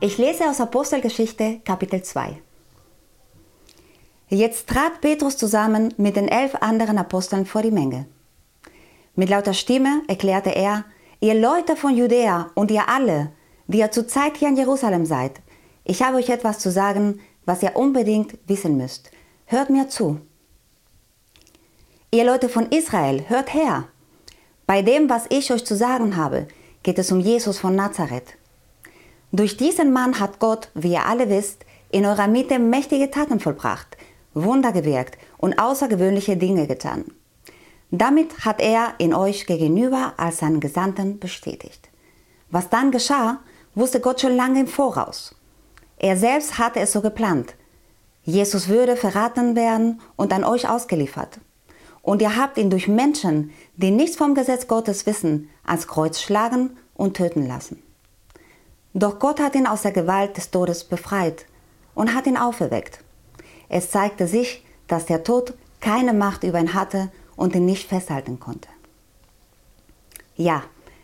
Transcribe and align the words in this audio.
Ich 0.00 0.16
lese 0.16 0.48
aus 0.48 0.60
Apostelgeschichte 0.60 1.58
Kapitel 1.64 2.00
2. 2.00 2.40
Jetzt 4.28 4.68
trat 4.68 5.00
Petrus 5.00 5.36
zusammen 5.36 5.92
mit 5.96 6.14
den 6.14 6.28
elf 6.28 6.54
anderen 6.60 6.98
Aposteln 6.98 7.46
vor 7.46 7.62
die 7.62 7.72
Menge. 7.72 8.06
Mit 9.16 9.28
lauter 9.28 9.54
Stimme 9.54 10.02
erklärte 10.06 10.50
er, 10.50 10.84
ihr 11.18 11.34
Leute 11.34 11.74
von 11.74 11.96
Judäa 11.96 12.52
und 12.54 12.70
ihr 12.70 12.88
alle, 12.88 13.32
die 13.66 13.78
ihr 13.78 13.90
zurzeit 13.90 14.36
hier 14.36 14.46
in 14.46 14.56
Jerusalem 14.56 15.04
seid, 15.04 15.40
ich 15.82 16.00
habe 16.00 16.18
euch 16.18 16.28
etwas 16.28 16.60
zu 16.60 16.70
sagen, 16.70 17.18
was 17.44 17.64
ihr 17.64 17.74
unbedingt 17.74 18.38
wissen 18.46 18.76
müsst. 18.76 19.10
Hört 19.46 19.68
mir 19.68 19.88
zu. 19.88 20.20
Ihr 22.12 22.24
Leute 22.24 22.48
von 22.48 22.70
Israel, 22.70 23.24
hört 23.28 23.52
her. 23.52 23.88
Bei 24.64 24.80
dem, 24.80 25.10
was 25.10 25.24
ich 25.30 25.52
euch 25.52 25.64
zu 25.64 25.74
sagen 25.74 26.14
habe, 26.14 26.46
geht 26.84 27.00
es 27.00 27.10
um 27.10 27.18
Jesus 27.18 27.58
von 27.58 27.74
Nazareth 27.74 28.37
durch 29.32 29.56
diesen 29.56 29.92
Mann 29.92 30.20
hat 30.20 30.38
Gott, 30.38 30.70
wie 30.74 30.92
ihr 30.92 31.04
alle 31.04 31.28
wisst, 31.28 31.64
in 31.90 32.06
eurer 32.06 32.28
Mitte 32.28 32.58
mächtige 32.58 33.10
Taten 33.10 33.40
vollbracht, 33.40 33.96
Wunder 34.34 34.72
gewirkt 34.72 35.18
und 35.36 35.58
außergewöhnliche 35.58 36.36
Dinge 36.36 36.66
getan. 36.66 37.04
Damit 37.90 38.44
hat 38.44 38.60
er 38.60 38.94
in 38.98 39.14
euch 39.14 39.46
gegenüber 39.46 40.14
als 40.16 40.38
seinen 40.38 40.60
Gesandten 40.60 41.18
bestätigt. 41.18 41.88
Was 42.50 42.68
dann 42.68 42.90
geschah, 42.90 43.40
wusste 43.74 44.00
Gott 44.00 44.20
schon 44.20 44.36
lange 44.36 44.60
im 44.60 44.66
Voraus. 44.66 45.34
Er 45.98 46.16
selbst 46.16 46.58
hatte 46.58 46.80
es 46.80 46.92
so 46.92 47.00
geplant. 47.00 47.54
Jesus 48.22 48.68
würde 48.68 48.96
verraten 48.96 49.56
werden 49.56 50.00
und 50.16 50.32
an 50.32 50.44
euch 50.44 50.68
ausgeliefert. 50.68 51.40
Und 52.02 52.22
ihr 52.22 52.36
habt 52.36 52.56
ihn 52.58 52.70
durch 52.70 52.88
Menschen, 52.88 53.52
die 53.76 53.90
nichts 53.90 54.16
vom 54.16 54.34
Gesetz 54.34 54.66
Gottes 54.68 55.06
wissen, 55.06 55.50
ans 55.64 55.86
Kreuz 55.86 56.20
schlagen 56.20 56.76
und 56.94 57.16
töten 57.16 57.46
lassen. 57.46 57.82
Doch 58.94 59.18
Gott 59.18 59.40
hat 59.40 59.54
ihn 59.54 59.66
aus 59.66 59.82
der 59.82 59.92
Gewalt 59.92 60.36
des 60.36 60.50
Todes 60.50 60.84
befreit 60.84 61.46
und 61.94 62.14
hat 62.14 62.26
ihn 62.26 62.36
auferweckt. 62.36 63.00
Es 63.68 63.90
zeigte 63.90 64.26
sich, 64.26 64.64
dass 64.86 65.06
der 65.06 65.24
Tod 65.24 65.54
keine 65.80 66.12
Macht 66.12 66.42
über 66.42 66.58
ihn 66.58 66.74
hatte 66.74 67.10
und 67.36 67.54
ihn 67.54 67.66
nicht 67.66 67.88
festhalten 67.88 68.40
konnte. 68.40 68.68
Ja, 70.36 70.62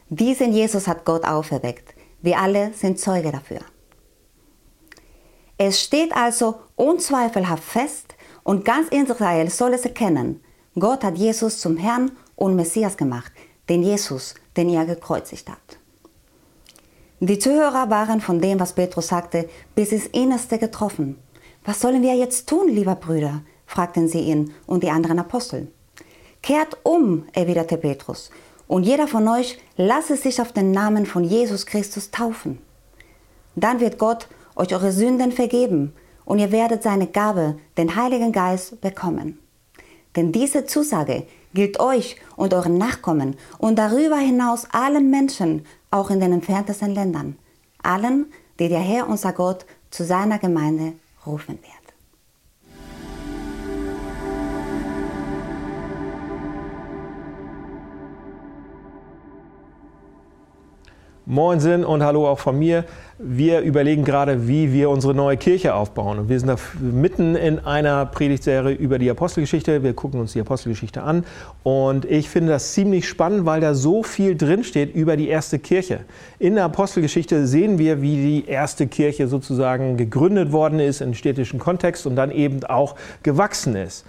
diesen 0.08 0.52
Jesus 0.52 0.86
hat 0.86 1.04
Gott 1.04 1.24
auferweckt. 1.24 1.94
Wir 2.22 2.38
alle 2.38 2.72
sind 2.72 2.98
Zeuge 2.98 3.32
dafür. 3.32 3.60
Es 5.58 5.80
steht 5.80 6.14
also 6.14 6.60
unzweifelhaft 6.76 7.62
fest 7.62 8.14
und 8.42 8.64
ganz 8.64 8.88
Israel 8.88 9.50
soll 9.50 9.74
es 9.74 9.84
erkennen, 9.84 10.42
Gott 10.78 11.04
hat 11.04 11.16
Jesus 11.16 11.60
zum 11.60 11.76
Herrn 11.76 12.10
und 12.34 12.56
Messias 12.56 12.96
gemacht, 12.96 13.30
den 13.68 13.84
Jesus, 13.84 14.34
den 14.56 14.68
er 14.68 14.84
gekreuzigt 14.84 15.48
hat. 15.48 15.78
Die 17.26 17.38
Zuhörer 17.38 17.88
waren 17.88 18.20
von 18.20 18.38
dem, 18.38 18.60
was 18.60 18.74
Petrus 18.74 19.06
sagte, 19.06 19.48
bis 19.74 19.92
ins 19.92 20.06
Innerste 20.08 20.58
getroffen. 20.58 21.18
Was 21.64 21.80
sollen 21.80 22.02
wir 22.02 22.14
jetzt 22.14 22.46
tun, 22.50 22.68
lieber 22.68 22.96
Brüder? 22.96 23.40
fragten 23.64 24.08
sie 24.08 24.20
ihn 24.20 24.52
und 24.66 24.82
die 24.82 24.90
anderen 24.90 25.18
Apostel. 25.18 25.68
Kehrt 26.42 26.76
um, 26.82 27.24
erwiderte 27.32 27.78
Petrus, 27.78 28.30
und 28.68 28.82
jeder 28.82 29.08
von 29.08 29.26
euch 29.26 29.58
lasse 29.78 30.16
sich 30.16 30.38
auf 30.38 30.52
den 30.52 30.70
Namen 30.70 31.06
von 31.06 31.24
Jesus 31.24 31.64
Christus 31.64 32.10
taufen. 32.10 32.58
Dann 33.56 33.80
wird 33.80 33.96
Gott 33.96 34.28
euch 34.54 34.74
eure 34.74 34.92
Sünden 34.92 35.32
vergeben 35.32 35.94
und 36.26 36.40
ihr 36.40 36.52
werdet 36.52 36.82
seine 36.82 37.06
Gabe, 37.06 37.56
den 37.78 37.96
Heiligen 37.96 38.32
Geist, 38.32 38.82
bekommen. 38.82 39.38
Denn 40.14 40.30
diese 40.30 40.66
Zusage 40.66 41.24
gilt 41.54 41.80
euch 41.80 42.16
und 42.36 42.52
euren 42.52 42.76
Nachkommen 42.76 43.36
und 43.58 43.78
darüber 43.78 44.18
hinaus 44.18 44.66
allen 44.72 45.10
Menschen, 45.10 45.64
auch 45.94 46.10
in 46.10 46.18
den 46.18 46.32
entferntesten 46.32 46.92
Ländern, 46.92 47.38
allen, 47.82 48.32
die 48.58 48.68
der 48.68 48.80
Herr 48.80 49.08
unser 49.08 49.32
Gott 49.32 49.64
zu 49.90 50.04
seiner 50.04 50.38
Gemeinde 50.38 50.94
rufen 51.24 51.58
wird. 51.62 51.73
Moinsen 61.26 61.86
und 61.86 62.02
hallo 62.02 62.28
auch 62.28 62.38
von 62.38 62.58
mir. 62.58 62.84
Wir 63.18 63.60
überlegen 63.60 64.04
gerade, 64.04 64.46
wie 64.46 64.74
wir 64.74 64.90
unsere 64.90 65.14
neue 65.14 65.38
Kirche 65.38 65.74
aufbauen. 65.74 66.18
Und 66.18 66.28
wir 66.28 66.38
sind 66.38 66.48
da 66.48 66.56
mitten 66.78 67.34
in 67.34 67.60
einer 67.60 68.04
Predigtserie 68.04 68.74
über 68.74 68.98
die 68.98 69.08
Apostelgeschichte. 69.08 69.82
Wir 69.82 69.94
gucken 69.94 70.20
uns 70.20 70.34
die 70.34 70.40
Apostelgeschichte 70.40 71.02
an. 71.02 71.24
Und 71.62 72.04
ich 72.04 72.28
finde 72.28 72.52
das 72.52 72.74
ziemlich 72.74 73.08
spannend, 73.08 73.46
weil 73.46 73.62
da 73.62 73.72
so 73.72 74.02
viel 74.02 74.36
drinsteht 74.36 74.94
über 74.94 75.16
die 75.16 75.28
erste 75.28 75.58
Kirche. 75.58 76.00
In 76.38 76.56
der 76.56 76.64
Apostelgeschichte 76.64 77.46
sehen 77.46 77.78
wir, 77.78 78.02
wie 78.02 78.16
die 78.16 78.44
erste 78.46 78.86
Kirche 78.86 79.26
sozusagen 79.26 79.96
gegründet 79.96 80.52
worden 80.52 80.78
ist 80.78 81.00
im 81.00 81.14
städtischen 81.14 81.58
Kontext 81.58 82.06
und 82.06 82.16
dann 82.16 82.30
eben 82.30 82.64
auch 82.64 82.96
gewachsen 83.22 83.76
ist. 83.76 84.04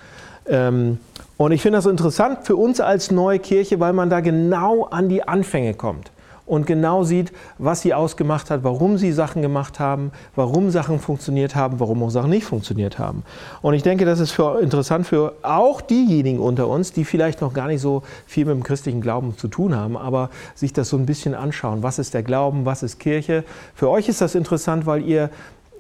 Ähm, 0.49 0.97
und 1.37 1.53
ich 1.53 1.61
finde 1.61 1.77
das 1.77 1.85
interessant 1.85 2.39
für 2.43 2.57
uns 2.57 2.81
als 2.81 3.09
neue 3.09 3.39
Kirche, 3.39 3.79
weil 3.79 3.93
man 3.93 4.09
da 4.09 4.19
genau 4.19 4.83
an 4.83 5.07
die 5.07 5.25
Anfänge 5.25 5.75
kommt 5.75 6.11
und 6.45 6.67
genau 6.67 7.03
sieht, 7.03 7.31
was 7.57 7.81
sie 7.81 7.93
ausgemacht 7.93 8.51
hat, 8.51 8.63
warum 8.63 8.97
sie 8.97 9.11
Sachen 9.11 9.41
gemacht 9.41 9.79
haben, 9.79 10.11
warum 10.35 10.69
Sachen 10.69 10.99
funktioniert 10.99 11.55
haben, 11.55 11.79
warum 11.79 12.03
auch 12.03 12.09
Sachen 12.09 12.29
nicht 12.29 12.45
funktioniert 12.45 12.99
haben. 12.99 13.23
Und 13.61 13.73
ich 13.73 13.83
denke, 13.83 14.05
das 14.05 14.19
ist 14.19 14.31
für, 14.31 14.59
interessant 14.61 15.07
für 15.07 15.33
auch 15.41 15.81
diejenigen 15.81 16.39
unter 16.39 16.67
uns, 16.67 16.93
die 16.93 17.03
vielleicht 17.03 17.41
noch 17.41 17.53
gar 17.53 17.67
nicht 17.67 17.81
so 17.81 18.03
viel 18.27 18.45
mit 18.45 18.55
dem 18.55 18.63
christlichen 18.63 19.01
Glauben 19.01 19.37
zu 19.37 19.47
tun 19.47 19.75
haben, 19.75 19.97
aber 19.97 20.29
sich 20.53 20.71
das 20.71 20.89
so 20.89 20.97
ein 20.97 21.05
bisschen 21.05 21.33
anschauen. 21.33 21.81
Was 21.81 21.97
ist 21.97 22.13
der 22.13 22.23
Glauben, 22.23 22.65
was 22.65 22.83
ist 22.83 22.99
Kirche? 22.99 23.43
Für 23.73 23.89
euch 23.89 24.07
ist 24.07 24.21
das 24.21 24.35
interessant, 24.35 24.85
weil 24.85 25.03
ihr 25.03 25.31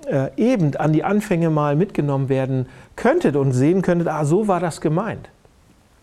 äh, 0.07 0.29
eben 0.37 0.75
an 0.77 0.93
die 0.93 1.03
Anfänge 1.03 1.49
mal 1.49 1.75
mitgenommen 1.75 2.29
werden 2.29 2.67
könntet 2.95 3.35
und 3.35 3.51
sehen 3.51 3.81
könntet, 3.81 4.07
ah, 4.07 4.25
so 4.25 4.47
war 4.47 4.59
das 4.59 4.81
gemeint. 4.81 5.29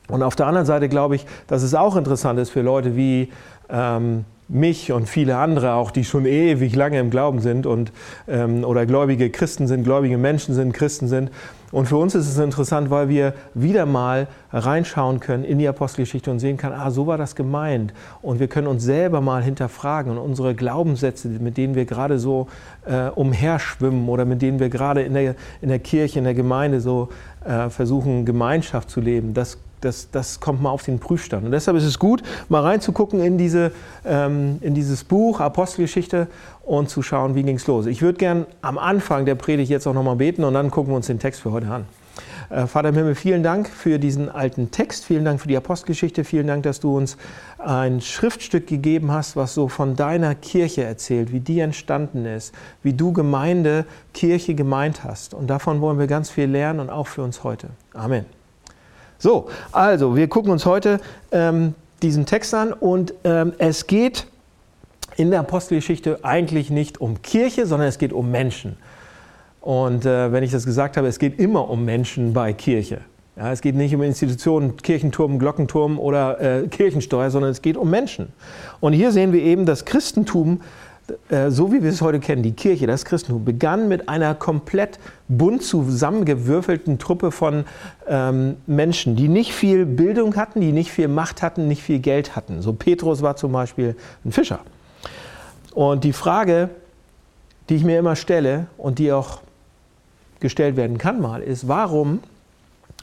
Und 0.09 0.23
auf 0.23 0.37
der 0.37 0.47
anderen 0.47 0.67
Seite 0.67 0.89
glaube 0.89 1.17
ich, 1.17 1.27
dass 1.47 1.62
es 1.62 1.75
auch 1.75 1.97
interessant 1.97 2.39
ist 2.39 2.50
für 2.50 2.62
Leute 2.62 2.97
wie 2.97 3.33
ähm, 3.71 4.25
mich 4.52 4.92
und 4.92 5.08
viele 5.08 5.38
andere 5.38 5.72
auch, 5.72 5.90
die 5.90 6.04
schon 6.04 6.26
ewig 6.26 6.76
lange 6.76 7.00
im 7.00 7.10
Glauben 7.10 7.40
sind 7.40 7.66
und, 7.66 7.90
ähm, 8.28 8.64
oder 8.64 8.84
gläubige 8.84 9.30
Christen 9.30 9.66
sind, 9.66 9.84
gläubige 9.84 10.18
Menschen 10.18 10.54
sind, 10.54 10.72
Christen 10.74 11.08
sind. 11.08 11.30
Und 11.70 11.86
für 11.86 11.96
uns 11.96 12.14
ist 12.14 12.28
es 12.28 12.36
interessant, 12.36 12.90
weil 12.90 13.08
wir 13.08 13.32
wieder 13.54 13.86
mal 13.86 14.28
reinschauen 14.52 15.20
können 15.20 15.42
in 15.42 15.58
die 15.58 15.66
Apostelgeschichte 15.66 16.30
und 16.30 16.38
sehen 16.38 16.58
können, 16.58 16.74
ah, 16.74 16.90
so 16.90 17.06
war 17.06 17.16
das 17.16 17.34
gemeint. 17.34 17.94
Und 18.20 18.40
wir 18.40 18.48
können 18.48 18.66
uns 18.66 18.84
selber 18.84 19.22
mal 19.22 19.42
hinterfragen 19.42 20.12
und 20.12 20.18
unsere 20.18 20.54
Glaubenssätze, 20.54 21.28
mit 21.28 21.56
denen 21.56 21.74
wir 21.74 21.86
gerade 21.86 22.19
so 22.19 22.48
äh, 22.84 23.08
umherschwimmen 23.08 24.06
oder 24.10 24.26
mit 24.26 24.42
denen 24.42 24.60
wir 24.60 24.69
gerade 24.69 25.00
in 25.00 25.14
der, 25.14 25.34
in 25.62 25.70
der 25.70 25.78
Kirche, 25.78 26.19
in 26.19 26.26
der 26.26 26.34
Gemeinde 26.34 26.82
so 26.82 27.08
äh, 27.46 27.70
versuchen, 27.70 28.26
Gemeinschaft 28.26 28.90
zu 28.90 29.00
leben, 29.00 29.32
das 29.32 29.56
das, 29.84 30.10
das 30.10 30.41
kommt 30.41 30.62
mal 30.62 30.70
auf 30.70 30.84
den 30.84 30.98
Prüfstand. 30.98 31.44
Und 31.44 31.53
deshalb 31.53 31.76
ist 31.76 31.84
es 31.84 31.98
gut, 31.98 32.22
mal 32.48 32.62
reinzugucken 32.62 33.20
in, 33.20 33.38
diese, 33.38 33.72
ähm, 34.04 34.59
in 34.60 34.75
dieses 34.75 35.04
Buch 35.04 35.41
Apostelgeschichte 35.41 36.28
und 36.65 36.88
zu 36.88 37.03
schauen, 37.03 37.34
wie 37.34 37.43
ging 37.43 37.56
es 37.56 37.66
los. 37.66 37.87
Ich 37.87 38.03
würde 38.03 38.19
gern 38.19 38.47
am 38.62 38.78
Anfang 38.78 39.26
der 39.26 39.34
Predigt 39.34 39.70
jetzt 39.70 39.87
auch 39.87 39.94
nochmal 39.94 40.16
beten 40.16 40.44
und 40.44 40.54
dann 40.54 40.70
gucken 40.70 40.93
wir 40.93 40.97
uns 40.97 41.06
den 41.06 41.19
Text 41.19 41.43
für 41.43 41.53
heute 41.53 41.69
an. 41.69 41.87
Äh, 42.50 42.66
Vater 42.66 42.91
im 42.91 42.94
Himmel, 42.94 43.15
vielen 43.15 43.43
Dank 43.43 43.69
für 43.69 43.98
diesen 43.98 44.28
alten 44.28 44.70
Text, 44.70 45.04
vielen 45.04 45.25
Dank 45.25 45.41
für 45.41 45.48
die 45.48 45.56
Apostelgeschichte, 45.56 46.25
vielen 46.25 46.47
Dank, 46.47 46.62
dass 46.64 46.81
du 46.81 46.97
uns 46.97 47.16
ein 47.59 48.00
Schriftstück 48.00 48.66
gegeben 48.66 49.10
hast, 49.10 49.37
was 49.37 49.54
so 49.54 49.69
von 49.69 49.97
deiner 49.97 50.34
Kirche 50.34 50.84
erzählt, 50.84 51.32
wie 51.32 51.41
die 51.41 51.60
entstanden 51.60 52.26
ist, 52.26 52.54
wie 52.82 52.93
du 52.93 53.12
Gemeinde, 53.12 53.87
Kirche 54.12 54.54
gemeint 54.54 55.04
hast. 55.04 55.32
Und 55.32 55.49
davon 55.49 55.81
wollen 55.81 55.99
wir 55.99 56.06
ganz 56.06 56.31
viel 56.31 56.47
lernen 56.47 56.81
und 56.81 56.91
auch 56.91 57.06
für 57.06 57.22
uns 57.22 57.43
heute. 57.43 57.69
Amen. 57.94 58.41
So, 59.22 59.47
also 59.71 60.16
wir 60.16 60.27
gucken 60.27 60.50
uns 60.50 60.66
heute 60.66 60.99
ähm, 61.31 61.77
diesen 62.03 62.27
Text 62.27 62.53
an 62.55 62.72
und 62.72 63.15
ähm, 63.22 63.53
es 63.59 63.87
geht 63.87 64.27
in 65.15 65.31
der 65.31 65.38
Apostelgeschichte 65.38 66.25
eigentlich 66.25 66.71
nicht 66.71 67.00
um 67.00 67.22
Kirche, 67.22 67.66
sondern 67.66 67.87
es 67.87 67.99
geht 67.99 68.12
um 68.12 68.32
Menschen. 68.32 68.77
Und 69.61 70.06
äh, 70.06 70.32
wenn 70.32 70.43
ich 70.43 70.50
das 70.50 70.67
gesagt 70.67 70.96
habe, 70.96 71.06
es 71.06 71.20
geht 71.20 71.38
immer 71.38 71.70
um 71.70 71.85
Menschen 71.85 72.32
bei 72.32 72.52
Kirche. 72.52 73.02
Ja, 73.37 73.52
es 73.52 73.61
geht 73.61 73.76
nicht 73.76 73.94
um 73.94 74.02
Institutionen, 74.02 74.76
Kirchenturm, 74.79 75.38
Glockenturm 75.38 76.00
oder 76.00 76.41
äh, 76.41 76.67
Kirchensteuer, 76.67 77.31
sondern 77.31 77.52
es 77.52 77.62
geht 77.62 77.76
um 77.76 77.88
Menschen. 77.91 78.32
Und 78.81 78.93
hier 78.93 79.12
sehen 79.12 79.32
wir 79.32 79.43
eben, 79.43 79.67
das 79.67 79.85
Christentum 79.85 80.62
so 81.49 81.73
wie 81.73 81.82
wir 81.82 81.91
es 81.91 82.00
heute 82.00 82.20
kennen, 82.20 82.43
die 82.43 82.53
Kirche, 82.53 82.87
das 82.87 83.05
Christentum, 83.05 83.44
begann 83.44 83.88
mit 83.88 84.09
einer 84.09 84.35
komplett 84.35 84.99
bunt 85.29 85.62
zusammengewürfelten 85.62 86.99
Truppe 86.99 87.31
von 87.31 87.64
ähm, 88.06 88.56
Menschen, 88.67 89.17
die 89.17 89.29
nicht 89.29 89.53
viel 89.53 89.87
Bildung 89.87 90.37
hatten, 90.37 90.61
die 90.61 90.73
nicht 90.73 90.91
viel 90.91 91.09
Macht 91.09 91.43
hatten, 91.43 91.69
nicht 91.69 91.82
viel 91.82 91.99
Geld 91.99 92.37
hatten. 92.37 92.62
So 92.62 92.73
Petrus 92.73 93.23
war 93.23 93.37
zum 93.37 93.53
Beispiel 93.53 93.97
ein 94.25 94.32
Fischer. 94.32 94.61
Und 95.75 96.05
die 96.05 96.12
Frage, 96.12 96.70
die 97.69 97.76
ich 97.76 97.85
mir 97.85 97.99
immer 97.99 98.17
stelle 98.17 98.67
und 98.76 98.99
die 98.99 99.12
auch 99.12 99.41
gestellt 100.41 100.76
werden 100.76 100.99
kann 100.99 101.20
mal, 101.20 101.43
ist, 101.43 101.69
warum 101.69 102.20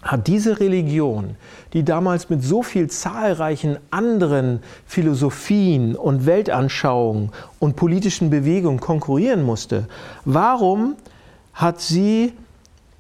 hat 0.02 0.28
diese 0.28 0.60
Religion, 0.60 1.36
die 1.74 1.84
damals 1.84 2.30
mit 2.30 2.44
so 2.44 2.64
viel 2.64 2.90
zahlreichen 2.90 3.78
anderen 3.92 4.62
Philosophien 4.86 5.96
und 5.96 6.26
Weltanschauungen 6.26 7.32
und 7.60 7.76
politischen 7.76 8.30
Bewegungen 8.30 8.80
konkurrieren 8.80 9.44
musste, 9.44 9.88
warum 10.24 10.96
hat 11.54 11.82
sie 11.82 12.34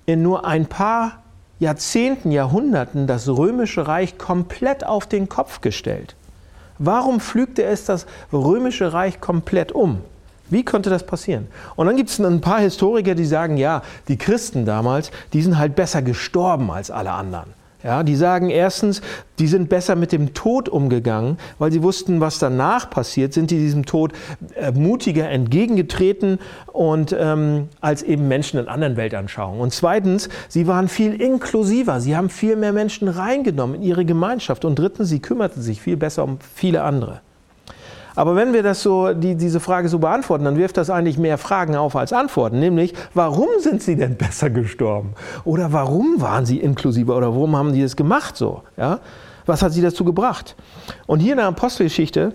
in 0.06 0.22
nur 0.22 0.46
ein 0.46 0.66
paar 0.66 1.24
Jahrzehnten, 1.60 2.31
Jahrhunderten 2.31 3.07
das 3.07 3.28
römische 3.28 3.88
Reich 3.88 4.18
komplett 4.18 4.86
auf 4.86 5.07
den 5.07 5.30
Kopf 5.30 5.62
gestellt? 5.62 6.16
Warum 6.80 7.19
pflügte 7.19 7.63
es 7.63 7.86
das 7.86 8.07
römische 8.31 8.94
Reich 8.94 9.19
komplett 9.19 9.72
um? 9.72 10.02
Wie 10.50 10.63
konnte 10.63 10.90
das 10.90 11.06
passieren? 11.06 11.48
Und 11.75 11.88
dann 11.88 11.96
gibt 11.96 12.10
es 12.10 12.19
ein 12.19 12.42
paar 12.42 12.60
Historiker, 12.60 13.16
die 13.16 13.25
sagen, 13.25 13.57
ja, 13.57 13.81
die 14.07 14.18
Christen 14.18 14.66
damals, 14.66 15.12
die 15.34 15.42
sind 15.42 15.57
halt 15.57 15.75
besser 15.75 16.01
gestorben 16.01 16.72
als 16.72 16.92
alle 16.92 17.12
anderen. 17.12 17.60
Ja, 17.81 18.04
die 18.04 18.18
sagen 18.18 18.50
erstens, 18.50 19.01
die 19.40 19.48
sind 19.48 19.69
besser 19.69 19.96
mit 19.96 20.12
dem 20.12 20.34
Tod 20.34 20.68
umgegangen, 20.68 21.38
weil 21.60 21.72
sie 21.72 21.81
wussten, 21.81 22.19
was 22.19 22.38
danach 22.38 22.90
passiert, 22.90 23.31
sind 23.31 23.51
die 23.51 23.57
diesem 23.57 23.86
Tod 23.86 24.12
äh, 24.56 24.74
mutiger 24.74 25.30
entgegengetreten 25.30 26.40
und 26.74 27.16
ähm, 27.18 27.69
als 27.80 28.04
eben 28.04 28.28
Menschen 28.28 28.60
in 28.60 28.68
anderen 28.68 28.98
Weltanschauungen. 28.98 29.62
Und 29.62 29.74
zweitens, 29.74 30.28
sie 30.50 30.68
waren 30.68 30.90
viel 30.90 31.22
inklusiver, 31.22 32.02
sie 32.02 32.18
haben 32.18 32.30
viel 32.30 32.57
mehr 32.57 32.74
Menschen 32.74 33.07
reingenommen 33.07 33.78
in 33.78 33.84
ihre 33.84 34.04
Gemeinschaft. 34.04 34.66
Und 34.66 34.78
drittens, 34.78 35.07
sie 35.07 35.22
kümmerten 35.22 35.62
sich 35.62 35.81
viel 35.81 35.95
besser 35.95 36.25
um 36.25 36.40
viele 36.54 36.84
andere. 36.84 37.22
Aber 38.16 38.36
wenn 38.36 38.54
wir 38.54 38.64
das 38.64 38.82
so, 38.82 39.14
die, 39.14 39.36
diese 39.36 39.60
Frage 39.60 39.90
so 39.90 40.00
beantworten, 40.00 40.46
dann 40.46 40.58
wirft 40.58 40.78
das 40.78 40.90
eigentlich 40.90 41.18
mehr 41.18 41.38
Fragen 41.38 41.76
auf 41.76 41.96
als 41.96 42.14
Antworten. 42.14 42.60
Nämlich, 42.60 42.94
warum 43.14 43.48
sind 43.60 43.82
sie 43.82 43.96
denn 43.96 44.16
besser 44.18 44.50
gestorben? 44.50 45.14
Oder 45.44 45.72
warum 45.72 46.22
waren 46.22 46.46
sie 46.46 46.60
inklusiver? 46.60 47.16
Oder 47.16 47.34
warum 47.34 47.56
haben 47.56 47.74
die 47.74 47.82
das 47.82 47.96
gemacht 47.96 48.36
so? 48.38 48.64
Ja? 48.78 49.00
Was 49.46 49.62
hat 49.62 49.74
sie 49.74 49.82
dazu 49.82 50.04
gebracht? 50.04 50.56
Und 51.08 51.20
hier 51.20 51.32
in 51.32 51.38
der 51.38 51.48
Apostelgeschichte, 51.48 52.34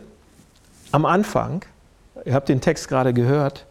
am 0.93 1.05
Anfang, 1.05 1.65
ihr 2.25 2.35
habt 2.35 2.49
den 2.49 2.61
Text 2.61 2.89
gerade 2.89 3.13
gehört, 3.13 3.67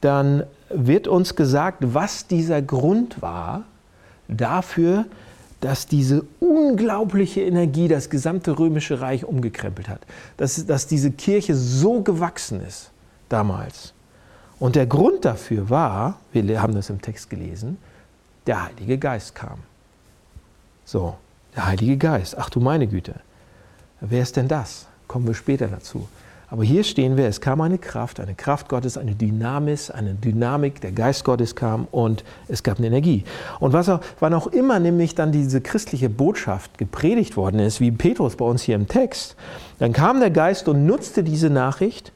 dann 0.00 0.44
wird 0.70 1.08
uns 1.08 1.36
gesagt, 1.36 1.78
was 1.80 2.26
dieser 2.26 2.62
Grund 2.62 3.20
war 3.20 3.64
dafür, 4.28 5.04
dass 5.04 5.10
diese 5.86 6.24
unglaubliche 6.40 7.42
Energie 7.42 7.88
das 7.88 8.08
gesamte 8.08 8.58
römische 8.58 9.00
Reich 9.00 9.24
umgekrempelt 9.24 9.88
hat. 9.88 10.00
Dass, 10.36 10.64
dass 10.66 10.86
diese 10.86 11.10
Kirche 11.10 11.54
so 11.54 12.02
gewachsen 12.02 12.60
ist 12.60 12.90
damals. 13.28 13.92
Und 14.58 14.76
der 14.76 14.86
Grund 14.86 15.24
dafür 15.24 15.70
war, 15.70 16.18
wir 16.32 16.62
haben 16.62 16.74
das 16.74 16.90
im 16.90 17.00
Text 17.00 17.30
gelesen, 17.30 17.78
der 18.46 18.64
Heilige 18.64 18.98
Geist 18.98 19.34
kam. 19.34 19.58
So, 20.84 21.16
der 21.54 21.66
Heilige 21.66 21.96
Geist. 21.96 22.36
Ach 22.36 22.50
du 22.50 22.60
meine 22.60 22.86
Güte. 22.86 23.14
Wer 24.00 24.22
ist 24.22 24.36
denn 24.36 24.48
das? 24.48 24.86
Kommen 25.06 25.26
wir 25.26 25.34
später 25.34 25.68
dazu. 25.68 26.08
Aber 26.50 26.64
hier 26.64 26.82
stehen 26.82 27.16
wir, 27.16 27.28
es 27.28 27.40
kam 27.40 27.60
eine 27.60 27.78
Kraft, 27.78 28.18
eine 28.18 28.34
Kraft 28.34 28.68
Gottes, 28.68 28.98
eine 28.98 29.14
Dynamis, 29.14 29.90
eine 29.90 30.14
Dynamik, 30.14 30.80
der 30.80 30.90
Geist 30.90 31.24
Gottes 31.24 31.54
kam 31.54 31.86
und 31.92 32.24
es 32.48 32.64
gab 32.64 32.78
eine 32.78 32.88
Energie. 32.88 33.22
Und 33.60 33.72
was 33.72 33.88
auch, 33.88 34.00
wann 34.18 34.34
auch 34.34 34.48
immer 34.48 34.80
nämlich 34.80 35.14
dann 35.14 35.30
diese 35.30 35.60
christliche 35.60 36.10
Botschaft 36.10 36.76
gepredigt 36.76 37.36
worden 37.36 37.60
ist, 37.60 37.80
wie 37.80 37.92
Petrus 37.92 38.34
bei 38.34 38.44
uns 38.44 38.62
hier 38.62 38.74
im 38.74 38.88
Text, 38.88 39.36
dann 39.78 39.92
kam 39.92 40.18
der 40.18 40.30
Geist 40.30 40.68
und 40.68 40.86
nutzte 40.86 41.22
diese 41.22 41.50
Nachricht 41.50 42.12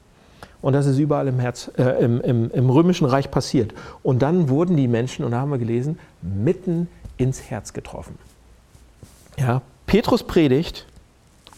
und 0.65 0.73
das 0.73 0.87
ist 0.87 0.97
überall 0.97 1.27
im, 1.27 1.39
Herz, 1.39 1.69
äh, 1.77 2.03
im, 2.03 2.19
im, 2.21 2.49
im 2.49 2.69
römischen 2.71 3.05
Reich 3.05 3.29
passiert. 3.29 3.75
Und 4.01 4.23
dann 4.23 4.49
wurden 4.49 4.75
die 4.75 4.87
Menschen, 4.87 5.23
und 5.23 5.29
da 5.29 5.41
haben 5.41 5.51
wir 5.51 5.59
gelesen, 5.59 5.99
mitten 6.23 6.87
ins 7.17 7.51
Herz 7.51 7.71
getroffen. 7.71 8.17
Ja, 9.37 9.61
Petrus 9.85 10.23
predigt 10.23 10.87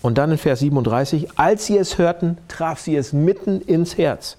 und 0.01 0.17
dann 0.17 0.31
in 0.31 0.37
Vers 0.37 0.59
37, 0.59 1.37
als 1.37 1.65
sie 1.65 1.77
es 1.77 1.97
hörten, 1.97 2.37
traf 2.47 2.79
sie 2.79 2.95
es 2.95 3.13
mitten 3.13 3.61
ins 3.61 3.97
Herz. 3.97 4.37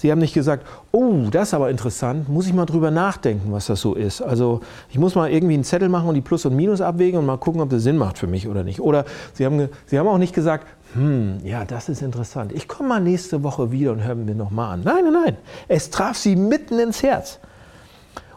Sie 0.00 0.10
haben 0.10 0.18
nicht 0.18 0.32
gesagt, 0.32 0.66
oh, 0.92 1.26
das 1.30 1.48
ist 1.48 1.54
aber 1.54 1.68
interessant, 1.68 2.26
muss 2.30 2.46
ich 2.46 2.54
mal 2.54 2.64
drüber 2.64 2.90
nachdenken, 2.90 3.52
was 3.52 3.66
das 3.66 3.82
so 3.82 3.94
ist. 3.94 4.22
Also 4.22 4.62
ich 4.88 4.98
muss 4.98 5.14
mal 5.14 5.30
irgendwie 5.30 5.52
einen 5.52 5.64
Zettel 5.64 5.90
machen 5.90 6.08
und 6.08 6.14
die 6.14 6.22
Plus 6.22 6.46
und 6.46 6.56
Minus 6.56 6.80
abwägen 6.80 7.20
und 7.20 7.26
mal 7.26 7.36
gucken, 7.36 7.60
ob 7.60 7.68
das 7.68 7.82
Sinn 7.82 7.98
macht 7.98 8.16
für 8.16 8.26
mich 8.26 8.48
oder 8.48 8.64
nicht. 8.64 8.80
Oder 8.80 9.04
sie 9.34 9.44
haben, 9.44 9.68
sie 9.84 9.98
haben 9.98 10.08
auch 10.08 10.16
nicht 10.16 10.34
gesagt, 10.34 10.66
hm, 10.94 11.40
ja, 11.44 11.66
das 11.66 11.90
ist 11.90 12.00
interessant. 12.00 12.52
Ich 12.52 12.66
komme 12.66 12.88
mal 12.88 13.00
nächste 13.00 13.42
Woche 13.42 13.72
wieder 13.72 13.92
und 13.92 14.02
hören 14.02 14.26
wir 14.26 14.34
nochmal 14.34 14.72
an. 14.72 14.82
Nein, 14.84 15.04
nein, 15.04 15.22
nein. 15.24 15.36
Es 15.68 15.90
traf 15.90 16.16
sie 16.16 16.34
mitten 16.34 16.78
ins 16.78 17.02
Herz. 17.02 17.38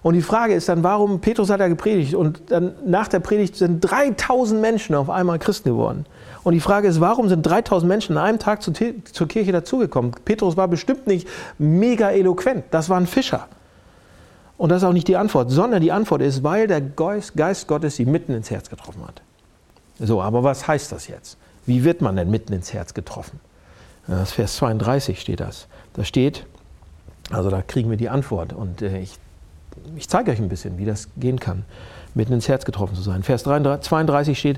Und 0.03 0.15
die 0.15 0.21
Frage 0.21 0.53
ist 0.53 0.67
dann, 0.67 0.83
warum, 0.83 1.21
Petrus 1.21 1.49
hat 1.49 1.61
ja 1.61 1.69
gepredigt 1.69 2.13
und 2.13 2.51
dann 2.51 2.73
nach 2.85 3.07
der 3.07 3.21
Predigt 3.21 3.55
sind 3.55 3.79
3000 3.79 4.59
Menschen 4.59 4.95
auf 4.95 5.09
einmal 5.09 5.39
Christen 5.39 5.69
geworden. 5.69 6.05
Und 6.43 6.53
die 6.53 6.59
Frage 6.59 6.89
ist, 6.89 6.99
warum 6.99 7.29
sind 7.29 7.41
3000 7.43 7.87
Menschen 7.87 8.17
an 8.17 8.25
einem 8.25 8.39
Tag 8.39 8.61
zur, 8.61 8.73
zur 8.75 9.27
Kirche 9.29 9.53
dazugekommen? 9.53 10.11
Petrus 10.25 10.57
war 10.57 10.67
bestimmt 10.67 11.07
nicht 11.07 11.27
mega 11.57 12.11
eloquent, 12.11 12.65
das 12.71 12.89
war 12.89 12.99
ein 12.99 13.07
Fischer. 13.07 13.47
Und 14.57 14.69
das 14.69 14.81
ist 14.81 14.87
auch 14.87 14.93
nicht 14.93 15.07
die 15.07 15.15
Antwort, 15.15 15.51
sondern 15.51 15.81
die 15.81 15.91
Antwort 15.91 16.21
ist, 16.21 16.43
weil 16.43 16.67
der 16.67 16.81
Geist, 16.81 17.35
Geist 17.37 17.67
Gottes 17.67 17.95
sie 17.95 18.05
mitten 18.05 18.33
ins 18.33 18.51
Herz 18.51 18.69
getroffen 18.69 19.07
hat. 19.07 19.21
So, 19.99 20.21
aber 20.21 20.43
was 20.43 20.67
heißt 20.67 20.91
das 20.91 21.07
jetzt? 21.07 21.37
Wie 21.65 21.85
wird 21.85 22.01
man 22.01 22.17
denn 22.17 22.29
mitten 22.29 22.51
ins 22.51 22.73
Herz 22.73 22.93
getroffen? 22.93 23.39
Das 24.07 24.33
Vers 24.33 24.57
32 24.57 25.19
steht 25.19 25.39
das. 25.39 25.67
Da 25.93 26.03
steht, 26.03 26.45
also 27.31 27.49
da 27.49 27.61
kriegen 27.61 27.89
wir 27.89 27.97
die 27.97 28.09
Antwort. 28.09 28.51
Und 28.51 28.81
äh, 28.81 28.99
ich 28.99 29.17
ich 29.95 30.09
zeige 30.09 30.31
euch 30.31 30.39
ein 30.39 30.49
bisschen, 30.49 30.77
wie 30.77 30.85
das 30.85 31.09
gehen 31.17 31.39
kann, 31.39 31.65
mitten 32.13 32.33
ins 32.33 32.47
Herz 32.47 32.65
getroffen 32.65 32.95
zu 32.95 33.01
sein. 33.01 33.23
Vers 33.23 33.43
32 33.43 34.37
steht, 34.37 34.57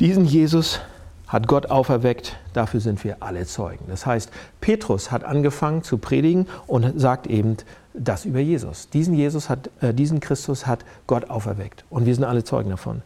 diesen 0.00 0.24
Jesus 0.24 0.80
hat 1.28 1.48
Gott 1.48 1.70
auferweckt, 1.70 2.36
dafür 2.52 2.80
sind 2.80 3.02
wir 3.02 3.16
alle 3.20 3.46
Zeugen. 3.46 3.86
Das 3.88 4.06
heißt, 4.06 4.30
Petrus 4.60 5.10
hat 5.10 5.24
angefangen 5.24 5.82
zu 5.82 5.98
predigen 5.98 6.46
und 6.66 7.00
sagt 7.00 7.26
eben 7.26 7.56
das 7.92 8.24
über 8.24 8.40
Jesus. 8.40 8.88
Diesen 8.90 9.14
Jesus 9.14 9.48
hat, 9.48 9.70
äh, 9.80 9.94
diesen 9.94 10.20
Christus 10.20 10.66
hat 10.66 10.84
Gott 11.06 11.30
auferweckt 11.30 11.84
und 11.90 12.06
wir 12.06 12.14
sind 12.14 12.24
alle 12.24 12.44
Zeugen 12.44 12.70
davon. 12.70 13.02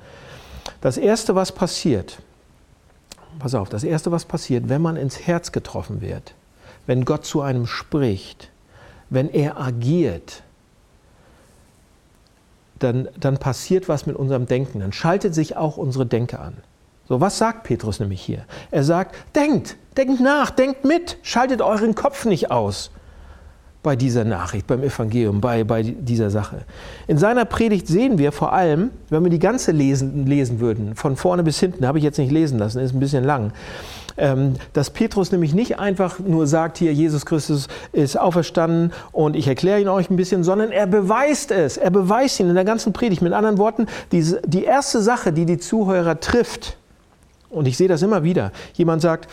Das 0.80 0.96
erste, 0.96 1.34
was 1.34 1.52
passiert, 1.52 2.18
pass 3.38 3.54
auf, 3.54 3.68
das 3.68 3.84
erste, 3.84 4.10
was 4.12 4.24
passiert, 4.24 4.68
wenn 4.68 4.82
man 4.82 4.96
ins 4.96 5.26
Herz 5.26 5.52
getroffen 5.52 6.00
wird, 6.00 6.34
wenn 6.86 7.04
Gott 7.04 7.24
zu 7.24 7.40
einem 7.40 7.66
spricht, 7.66 8.50
wenn 9.10 9.28
er 9.28 9.60
agiert, 9.60 10.42
dann, 12.78 13.08
dann 13.18 13.38
passiert 13.38 13.88
was 13.88 14.06
mit 14.06 14.16
unserem 14.16 14.46
Denken. 14.46 14.80
Dann 14.80 14.92
schaltet 14.92 15.34
sich 15.34 15.56
auch 15.56 15.76
unsere 15.76 16.06
Denke 16.06 16.38
an. 16.38 16.54
So, 17.08 17.20
was 17.20 17.38
sagt 17.38 17.64
Petrus 17.64 18.00
nämlich 18.00 18.20
hier? 18.20 18.44
Er 18.70 18.84
sagt, 18.84 19.16
denkt, 19.34 19.76
denkt 19.96 20.20
nach, 20.20 20.50
denkt 20.50 20.84
mit, 20.84 21.16
schaltet 21.22 21.62
euren 21.62 21.94
Kopf 21.94 22.26
nicht 22.26 22.50
aus 22.50 22.90
bei 23.82 23.96
dieser 23.96 24.24
Nachricht, 24.24 24.66
beim 24.66 24.82
Evangelium, 24.82 25.40
bei, 25.40 25.64
bei 25.64 25.82
dieser 25.82 26.30
Sache. 26.30 26.64
In 27.06 27.16
seiner 27.16 27.44
Predigt 27.44 27.86
sehen 27.86 28.18
wir 28.18 28.32
vor 28.32 28.52
allem, 28.52 28.90
wenn 29.08 29.22
wir 29.22 29.30
die 29.30 29.38
ganze 29.38 29.72
lesen, 29.72 30.26
lesen 30.26 30.60
würden, 30.60 30.94
von 30.94 31.16
vorne 31.16 31.42
bis 31.42 31.60
hinten, 31.60 31.86
habe 31.86 31.98
ich 31.98 32.04
jetzt 32.04 32.18
nicht 32.18 32.32
lesen 32.32 32.58
lassen, 32.58 32.80
ist 32.80 32.92
ein 32.92 33.00
bisschen 33.00 33.24
lang, 33.24 33.52
dass 34.72 34.90
Petrus 34.90 35.30
nämlich 35.30 35.54
nicht 35.54 35.78
einfach 35.78 36.18
nur 36.18 36.46
sagt, 36.46 36.78
hier 36.78 36.92
Jesus 36.92 37.24
Christus 37.24 37.68
ist 37.92 38.18
auferstanden 38.18 38.92
und 39.12 39.36
ich 39.36 39.46
erkläre 39.46 39.80
ihn 39.80 39.88
euch 39.88 40.10
ein 40.10 40.16
bisschen, 40.16 40.42
sondern 40.42 40.72
er 40.72 40.86
beweist 40.86 41.52
es. 41.52 41.76
Er 41.76 41.90
beweist 41.90 42.40
ihn 42.40 42.48
in 42.48 42.56
der 42.56 42.64
ganzen 42.64 42.92
Predigt. 42.92 43.22
Mit 43.22 43.32
anderen 43.32 43.58
Worten, 43.58 43.86
die, 44.10 44.34
die 44.44 44.64
erste 44.64 45.00
Sache, 45.02 45.32
die 45.32 45.46
die 45.46 45.58
Zuhörer 45.58 46.18
trifft, 46.18 46.76
und 47.50 47.66
ich 47.66 47.76
sehe 47.76 47.88
das 47.88 48.02
immer 48.02 48.24
wieder, 48.24 48.52
jemand 48.74 49.02
sagt, 49.02 49.28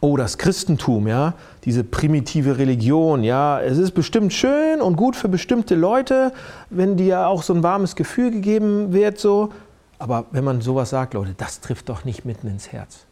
oh, 0.00 0.16
das 0.16 0.38
Christentum, 0.38 1.06
ja, 1.06 1.34
diese 1.64 1.84
primitive 1.84 2.58
Religion, 2.58 3.22
ja, 3.22 3.60
es 3.60 3.78
ist 3.78 3.92
bestimmt 3.92 4.32
schön 4.32 4.80
und 4.80 4.96
gut 4.96 5.14
für 5.16 5.28
bestimmte 5.28 5.74
Leute, 5.74 6.32
wenn 6.70 6.96
dir 6.96 7.26
auch 7.26 7.42
so 7.42 7.54
ein 7.54 7.62
warmes 7.62 7.96
Gefühl 7.96 8.30
gegeben 8.30 8.92
wird, 8.92 9.18
so. 9.18 9.50
Aber 9.98 10.26
wenn 10.32 10.42
man 10.42 10.60
sowas 10.60 10.90
sagt, 10.90 11.14
Leute, 11.14 11.34
das 11.36 11.60
trifft 11.60 11.88
doch 11.88 12.04
nicht 12.04 12.24
mitten 12.24 12.48
ins 12.48 12.72
Herz. 12.72 13.06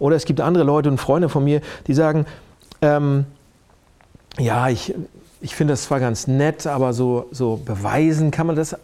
Oder 0.00 0.16
es 0.16 0.24
gibt 0.24 0.40
andere 0.40 0.64
Leute 0.64 0.88
und 0.88 0.98
Freunde 0.98 1.28
von 1.28 1.44
mir, 1.44 1.60
die 1.86 1.94
sagen, 1.94 2.26
ähm, 2.82 3.26
ja, 4.38 4.68
ich, 4.68 4.94
ich 5.40 5.54
finde 5.54 5.74
das 5.74 5.84
zwar 5.84 6.00
ganz 6.00 6.26
nett, 6.26 6.66
aber 6.66 6.92
so, 6.92 7.26
so 7.30 7.60
beweisen 7.64 8.32
kann 8.32 8.48
man 8.48 8.56
das. 8.56 8.76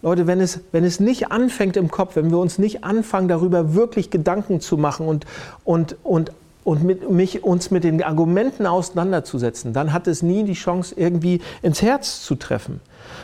Leute, 0.00 0.28
wenn 0.28 0.40
es, 0.40 0.60
wenn 0.70 0.84
es 0.84 1.00
nicht 1.00 1.32
anfängt 1.32 1.76
im 1.76 1.90
Kopf, 1.90 2.14
wenn 2.16 2.30
wir 2.30 2.38
uns 2.38 2.58
nicht 2.58 2.84
anfangen, 2.84 3.26
darüber 3.26 3.74
wirklich 3.74 4.10
Gedanken 4.10 4.60
zu 4.60 4.76
machen 4.76 5.08
und, 5.08 5.26
und, 5.64 5.96
und, 6.04 6.30
und 6.62 6.84
mit, 6.84 7.10
mich, 7.10 7.42
uns 7.42 7.72
mit 7.72 7.82
den 7.82 8.00
Argumenten 8.04 8.66
auseinanderzusetzen, 8.66 9.72
dann 9.72 9.92
hat 9.92 10.06
es 10.06 10.22
nie 10.22 10.44
die 10.44 10.52
Chance, 10.52 10.94
irgendwie 10.96 11.40
ins 11.62 11.82
Herz 11.82 12.22
zu 12.22 12.36
treffen. 12.36 12.80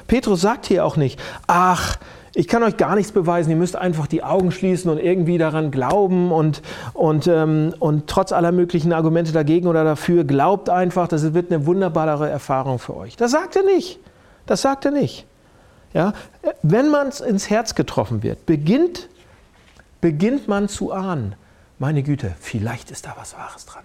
Petrus 0.09 0.41
sagt 0.41 0.67
hier 0.67 0.85
auch 0.85 0.97
nicht, 0.97 1.21
ach, 1.47 1.97
ich 2.35 2.49
kann 2.49 2.63
euch 2.65 2.77
gar 2.77 2.97
nichts 2.97 3.13
beweisen, 3.13 3.51
ihr 3.51 3.57
müsst 3.57 3.77
einfach 3.77 4.09
die 4.09 4.25
Augen 4.25 4.51
schließen 4.51 4.91
und 4.91 4.99
irgendwie 4.99 5.39
daran 5.39 5.71
glauben 5.71 6.33
und, 6.33 6.63
und, 6.93 7.29
ähm, 7.29 7.75
und 7.79 8.09
trotz 8.09 8.33
aller 8.33 8.51
möglichen 8.51 8.93
Argumente 8.93 9.33
dagegen 9.33 9.69
oder 9.69 9.85
dafür, 9.85 10.25
glaubt 10.25 10.69
einfach, 10.69 11.07
das 11.07 11.33
wird 11.33 11.53
eine 11.53 11.65
wunderbare 11.67 12.29
Erfahrung 12.29 12.81
für 12.81 12.97
euch. 12.97 13.17
Das 13.17 13.31
sagt 13.31 13.55
er 13.55 13.63
nicht. 13.63 14.01
Das 14.47 14.63
sagt 14.63 14.85
er 14.85 14.91
nicht. 14.91 15.27
Ja? 15.93 16.13
Wenn 16.63 16.91
man 16.91 17.11
ins 17.27 17.51
Herz 17.51 17.77
getroffen 17.77 18.25
wird, 18.25 18.47
beginnt, 18.47 19.09
beginnt 20.01 20.49
man 20.49 20.69
zu 20.69 20.93
ahnen, 20.93 21.37
meine 21.79 22.03
Güte, 22.03 22.35
vielleicht 22.41 22.91
ist 22.91 23.07
da 23.07 23.15
was 23.17 23.35
Wahres 23.35 23.65
dran. 23.67 23.85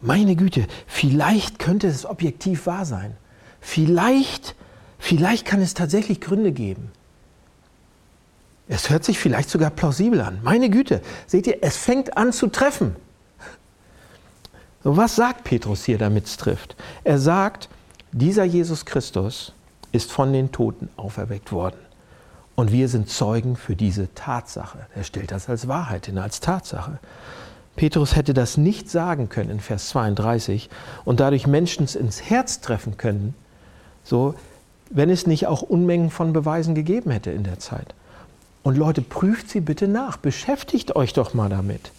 Meine 0.00 0.36
Güte, 0.36 0.66
vielleicht 0.86 1.58
könnte 1.58 1.88
es 1.88 2.06
objektiv 2.06 2.66
wahr 2.66 2.84
sein. 2.84 3.16
Vielleicht, 3.60 4.54
vielleicht 4.98 5.44
kann 5.44 5.60
es 5.60 5.74
tatsächlich 5.74 6.20
Gründe 6.20 6.52
geben. 6.52 6.92
Es 8.72 8.88
hört 8.88 9.02
sich 9.02 9.18
vielleicht 9.18 9.50
sogar 9.50 9.70
plausibel 9.70 10.20
an. 10.20 10.38
Meine 10.44 10.70
Güte, 10.70 11.02
seht 11.26 11.48
ihr, 11.48 11.58
es 11.60 11.76
fängt 11.76 12.16
an 12.16 12.32
zu 12.32 12.46
treffen. 12.46 12.94
was 14.84 15.16
sagt 15.16 15.42
Petrus 15.42 15.84
hier, 15.84 15.98
damit 15.98 16.26
es 16.26 16.36
trifft? 16.36 16.76
Er 17.02 17.18
sagt, 17.18 17.68
dieser 18.12 18.44
Jesus 18.44 18.84
Christus 18.84 19.52
ist 19.90 20.12
von 20.12 20.32
den 20.32 20.52
Toten 20.52 20.88
auferweckt 20.96 21.50
worden. 21.50 21.80
Und 22.54 22.70
wir 22.70 22.88
sind 22.88 23.10
Zeugen 23.10 23.56
für 23.56 23.74
diese 23.74 24.14
Tatsache. 24.14 24.86
Er 24.94 25.02
stellt 25.02 25.32
das 25.32 25.48
als 25.48 25.66
Wahrheit 25.66 26.06
hin, 26.06 26.18
als 26.18 26.38
Tatsache. 26.38 27.00
Petrus 27.74 28.14
hätte 28.14 28.34
das 28.34 28.56
nicht 28.56 28.88
sagen 28.88 29.28
können 29.28 29.50
in 29.50 29.60
Vers 29.60 29.88
32 29.88 30.70
und 31.04 31.18
dadurch 31.18 31.48
Menschen 31.48 31.88
ins 31.88 32.22
Herz 32.22 32.60
treffen 32.60 32.96
können, 32.98 33.34
so, 34.04 34.36
wenn 34.90 35.10
es 35.10 35.26
nicht 35.26 35.48
auch 35.48 35.62
Unmengen 35.62 36.10
von 36.10 36.32
Beweisen 36.32 36.76
gegeben 36.76 37.10
hätte 37.10 37.32
in 37.32 37.42
der 37.42 37.58
Zeit. 37.58 37.94
Und 38.62 38.76
Leute, 38.76 39.00
prüft 39.00 39.48
sie 39.50 39.60
bitte 39.60 39.88
nach, 39.88 40.16
beschäftigt 40.16 40.94
euch 40.96 41.12
doch 41.12 41.32
mal 41.34 41.48
damit. 41.48 41.92